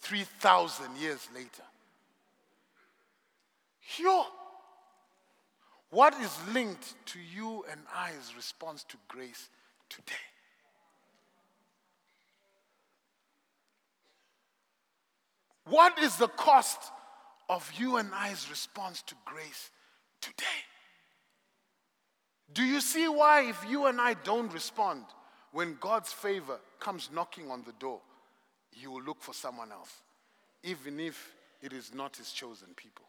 3,000 0.00 0.96
years 0.98 1.26
later. 1.34 1.62
Yo, 3.96 4.24
what 5.90 6.14
is 6.20 6.36
linked 6.52 6.94
to 7.06 7.18
you 7.18 7.64
and 7.70 7.80
I's 7.94 8.32
response 8.36 8.84
to 8.84 8.96
grace 9.08 9.48
today? 9.88 10.14
What 15.66 15.98
is 15.98 16.16
the 16.16 16.28
cost 16.28 16.78
of 17.48 17.70
you 17.76 17.96
and 17.96 18.10
I's 18.14 18.48
response 18.50 19.02
to 19.02 19.14
grace 19.24 19.70
today? 20.20 20.44
Do 22.52 22.64
you 22.64 22.80
see 22.80 23.08
why, 23.08 23.48
if 23.48 23.62
you 23.68 23.86
and 23.86 24.00
I 24.00 24.14
don't 24.14 24.52
respond, 24.52 25.04
when 25.52 25.76
God's 25.80 26.12
favor 26.12 26.58
comes 26.80 27.10
knocking 27.12 27.50
on 27.50 27.62
the 27.64 27.72
door, 27.78 28.00
He 28.70 28.86
will 28.86 29.02
look 29.02 29.22
for 29.22 29.34
someone 29.34 29.70
else, 29.72 29.92
even 30.62 30.98
if 31.00 31.34
it 31.62 31.72
is 31.72 31.92
not 31.94 32.16
His 32.16 32.32
chosen 32.32 32.68
people? 32.74 33.04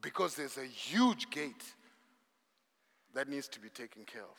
Because 0.00 0.34
there's 0.34 0.58
a 0.58 0.64
huge 0.64 1.30
gate 1.30 1.64
that 3.14 3.28
needs 3.28 3.48
to 3.48 3.60
be 3.60 3.68
taken 3.68 4.04
care 4.04 4.22
of 4.22 4.38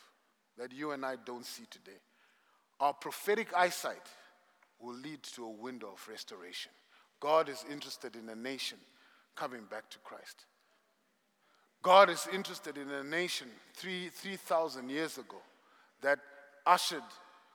that 0.58 0.74
you 0.74 0.92
and 0.92 1.06
I 1.06 1.16
don't 1.26 1.46
see 1.46 1.64
today. 1.70 1.98
Our 2.80 2.94
prophetic 2.94 3.54
eyesight 3.56 4.08
will 4.80 4.96
lead 4.96 5.24
to 5.24 5.46
a 5.46 5.50
window 5.50 5.92
of 5.94 6.08
restoration. 6.10 6.72
God 7.20 7.50
is 7.50 7.66
interested 7.70 8.16
in 8.16 8.30
a 8.30 8.36
nation 8.36 8.78
coming 9.36 9.64
back 9.70 9.90
to 9.90 9.98
Christ. 10.00 10.46
God 11.82 12.10
is 12.10 12.28
interested 12.34 12.78
in 12.78 12.90
a 12.90 13.04
nation 13.04 13.48
three 13.74 14.10
3,000 14.10 14.90
years 14.90 15.18
ago 15.18 15.38
that 16.02 16.20
ushered 16.66 17.04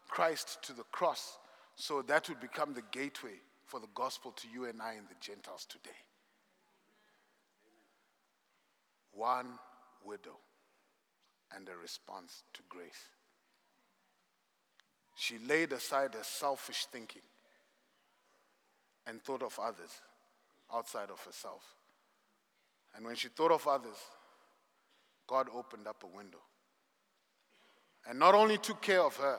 Christ 0.08 0.58
to 0.62 0.72
the 0.72 0.84
cross 0.84 1.38
so 1.76 2.02
that 2.02 2.28
would 2.28 2.40
become 2.40 2.72
the 2.72 2.82
gateway 2.90 3.40
for 3.66 3.80
the 3.80 3.88
gospel 3.94 4.32
to 4.32 4.46
you 4.52 4.64
and 4.66 4.80
I 4.80 4.94
and 4.94 5.08
the 5.08 5.16
Gentiles 5.20 5.66
today. 5.68 5.96
One 9.14 9.58
widow 10.04 10.36
and 11.54 11.68
a 11.68 11.76
response 11.76 12.42
to 12.54 12.62
grace. 12.68 13.08
She 15.16 15.38
laid 15.38 15.72
aside 15.72 16.14
her 16.14 16.24
selfish 16.24 16.86
thinking 16.86 17.22
and 19.06 19.22
thought 19.22 19.42
of 19.42 19.58
others 19.62 19.90
outside 20.72 21.10
of 21.10 21.20
herself. 21.20 21.62
And 22.96 23.04
when 23.04 23.16
she 23.16 23.28
thought 23.28 23.52
of 23.52 23.66
others, 23.66 23.96
God 25.26 25.48
opened 25.54 25.86
up 25.86 26.02
a 26.02 26.16
window 26.16 26.40
and 28.08 28.18
not 28.18 28.34
only 28.34 28.58
took 28.58 28.82
care 28.82 29.02
of 29.02 29.16
her, 29.16 29.38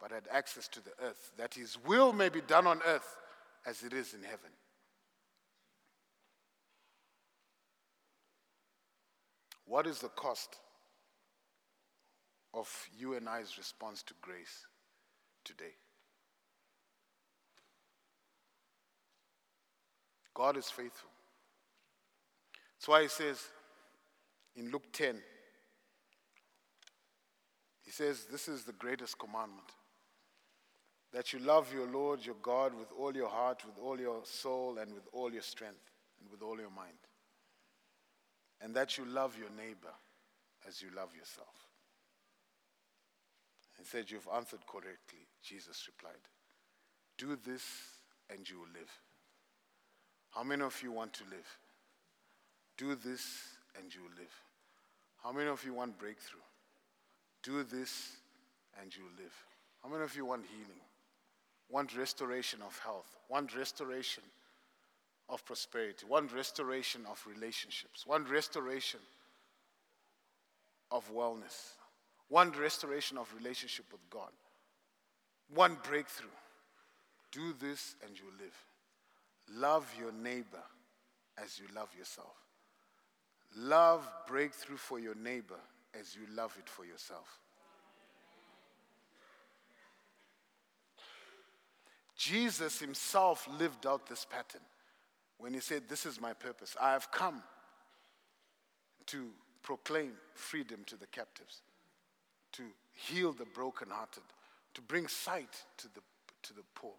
but 0.00 0.10
had 0.10 0.24
access 0.30 0.68
to 0.68 0.80
the 0.84 0.92
earth, 1.02 1.32
that 1.36 1.54
his 1.54 1.78
will 1.86 2.12
may 2.12 2.28
be 2.28 2.40
done 2.40 2.66
on 2.66 2.80
earth 2.86 3.16
as 3.66 3.82
it 3.82 3.92
is 3.92 4.14
in 4.14 4.22
heaven. 4.22 4.50
What 9.66 9.86
is 9.86 9.98
the 10.00 10.08
cost 10.08 10.56
of 12.54 12.68
you 12.96 13.14
and 13.14 13.28
I's 13.28 13.58
response 13.58 14.02
to 14.04 14.14
grace 14.22 14.66
today? 15.44 15.74
God 20.34 20.56
is 20.56 20.68
faithful. 20.68 21.10
That's 22.76 22.88
why 22.88 23.02
he 23.02 23.08
says 23.08 23.42
in 24.54 24.70
Luke 24.70 24.92
10, 24.92 25.16
he 27.84 27.90
says, 27.90 28.26
This 28.30 28.46
is 28.46 28.64
the 28.64 28.72
greatest 28.72 29.18
commandment 29.18 29.68
that 31.12 31.32
you 31.32 31.38
love 31.38 31.72
your 31.72 31.86
Lord 31.86 32.24
your 32.24 32.36
God 32.42 32.74
with 32.78 32.88
all 32.98 33.14
your 33.14 33.28
heart, 33.28 33.62
with 33.64 33.78
all 33.82 33.98
your 33.98 34.20
soul, 34.24 34.78
and 34.78 34.92
with 34.92 35.04
all 35.12 35.32
your 35.32 35.42
strength, 35.42 35.90
and 36.20 36.30
with 36.30 36.42
all 36.42 36.58
your 36.60 36.70
mind. 36.70 36.98
And 38.60 38.74
that 38.74 38.96
you 38.96 39.04
love 39.04 39.36
your 39.38 39.50
neighbor 39.50 39.92
as 40.66 40.82
you 40.82 40.88
love 40.96 41.14
yourself. 41.14 41.66
He 43.78 43.84
said, 43.84 44.10
You've 44.10 44.28
answered 44.34 44.66
correctly. 44.66 45.26
Jesus 45.42 45.86
replied, 45.86 46.22
Do 47.18 47.36
this 47.44 47.62
and 48.30 48.48
you 48.48 48.58
will 48.60 48.72
live. 48.72 48.90
How 50.30 50.42
many 50.42 50.62
of 50.62 50.80
you 50.82 50.92
want 50.92 51.12
to 51.14 51.24
live? 51.24 51.58
Do 52.76 52.94
this 52.94 53.42
and 53.78 53.94
you 53.94 54.02
will 54.02 54.16
live. 54.18 54.34
How 55.22 55.32
many 55.32 55.48
of 55.48 55.64
you 55.64 55.74
want 55.74 55.98
breakthrough? 55.98 56.40
Do 57.42 57.62
this 57.62 58.16
and 58.80 58.94
you 58.94 59.04
will 59.04 59.24
live. 59.24 59.34
How 59.82 59.88
many 59.88 60.04
of 60.04 60.16
you 60.16 60.26
want 60.26 60.44
healing? 60.46 60.80
Want 61.68 61.96
restoration 61.96 62.60
of 62.64 62.78
health? 62.78 63.16
Want 63.28 63.56
restoration 63.56 64.22
of 65.28 65.44
prosperity? 65.44 66.06
Want 66.08 66.32
restoration 66.32 67.02
of 67.10 67.22
relationships? 67.26 68.06
Want 68.06 68.28
restoration 68.28 69.00
of 70.90 71.10
wellness? 71.12 71.74
Want 72.28 72.56
restoration 72.56 73.18
of 73.18 73.32
relationship 73.36 73.86
with 73.90 74.08
God? 74.10 74.30
Want 75.54 75.82
breakthrough? 75.84 76.28
Do 77.32 77.54
this 77.60 77.96
and 78.04 78.16
you 78.16 78.26
live. 78.38 79.60
Love 79.60 79.92
your 79.98 80.12
neighbor 80.12 80.62
as 81.42 81.58
you 81.58 81.66
love 81.74 81.88
yourself. 81.96 82.34
Love 83.56 84.08
breakthrough 84.26 84.76
for 84.76 84.98
your 84.98 85.14
neighbor 85.14 85.58
as 85.98 86.16
you 86.16 86.22
love 86.34 86.54
it 86.58 86.68
for 86.68 86.84
yourself. 86.84 87.38
Jesus 92.16 92.80
himself 92.80 93.46
lived 93.58 93.86
out 93.86 94.06
this 94.06 94.24
pattern 94.24 94.62
when 95.38 95.54
he 95.54 95.60
said, 95.60 95.82
This 95.88 96.06
is 96.06 96.20
my 96.20 96.32
purpose. 96.32 96.76
I 96.80 96.92
have 96.92 97.10
come 97.10 97.42
to 99.06 99.28
proclaim 99.62 100.12
freedom 100.34 100.80
to 100.86 100.96
the 100.96 101.06
captives, 101.06 101.62
to 102.52 102.62
heal 102.92 103.32
the 103.32 103.44
brokenhearted, 103.44 104.22
to 104.74 104.80
bring 104.80 105.08
sight 105.08 105.64
to 105.78 105.88
the, 105.88 106.00
to 106.42 106.54
the 106.54 106.62
poor 106.74 106.94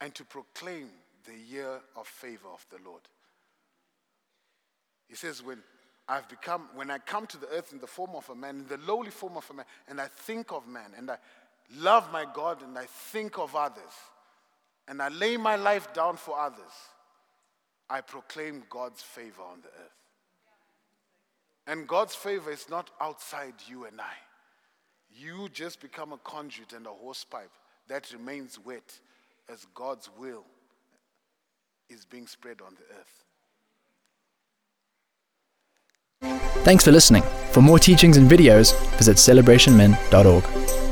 and 0.00 0.14
to 0.14 0.24
proclaim 0.24 0.88
the 1.24 1.36
year 1.36 1.80
of 1.96 2.06
favor 2.06 2.48
of 2.52 2.64
the 2.70 2.78
Lord. 2.88 3.02
He 5.08 5.16
says, 5.16 5.42
when 5.42 5.58
I've 6.08 6.28
become, 6.28 6.68
when 6.74 6.90
I 6.90 6.98
come 6.98 7.26
to 7.26 7.36
the 7.38 7.48
earth 7.48 7.72
in 7.72 7.80
the 7.80 7.86
form 7.86 8.10
of 8.14 8.28
a 8.30 8.34
man, 8.34 8.60
in 8.60 8.66
the 8.66 8.78
lowly 8.78 9.10
form 9.10 9.36
of 9.36 9.48
a 9.50 9.54
man, 9.54 9.66
and 9.88 10.00
I 10.00 10.06
think 10.06 10.52
of 10.52 10.66
man, 10.66 10.92
and 10.96 11.10
I 11.10 11.18
love 11.76 12.10
my 12.12 12.24
God, 12.32 12.62
and 12.62 12.78
I 12.78 12.86
think 12.86 13.38
of 13.38 13.54
others, 13.54 13.82
and 14.88 15.02
I 15.02 15.08
lay 15.08 15.36
my 15.36 15.56
life 15.56 15.92
down 15.92 16.16
for 16.16 16.38
others, 16.38 16.72
I 17.90 18.00
proclaim 18.00 18.64
God's 18.70 19.02
favor 19.02 19.42
on 19.42 19.60
the 19.60 19.68
earth. 19.68 19.92
And 21.66 21.86
God's 21.86 22.14
favor 22.14 22.50
is 22.50 22.68
not 22.70 22.90
outside 23.00 23.54
you 23.66 23.84
and 23.84 24.00
I. 24.00 24.14
You 25.10 25.48
just 25.52 25.80
become 25.80 26.12
a 26.12 26.18
conduit 26.18 26.72
and 26.72 26.86
a 26.86 26.90
hosepipe 26.90 27.52
that 27.88 28.12
remains 28.12 28.58
wet 28.58 28.98
as 29.50 29.66
God's 29.74 30.08
will 30.18 30.44
is 31.90 32.04
being 32.04 32.26
spread 32.26 32.60
on 32.66 32.74
the 32.74 32.84
earth. 32.98 33.24
Thanks 36.64 36.84
for 36.84 36.92
listening. 36.92 37.22
For 37.52 37.62
more 37.62 37.78
teachings 37.78 38.16
and 38.16 38.30
videos, 38.30 38.74
visit 38.96 39.16
celebrationmen.org. 39.16 40.87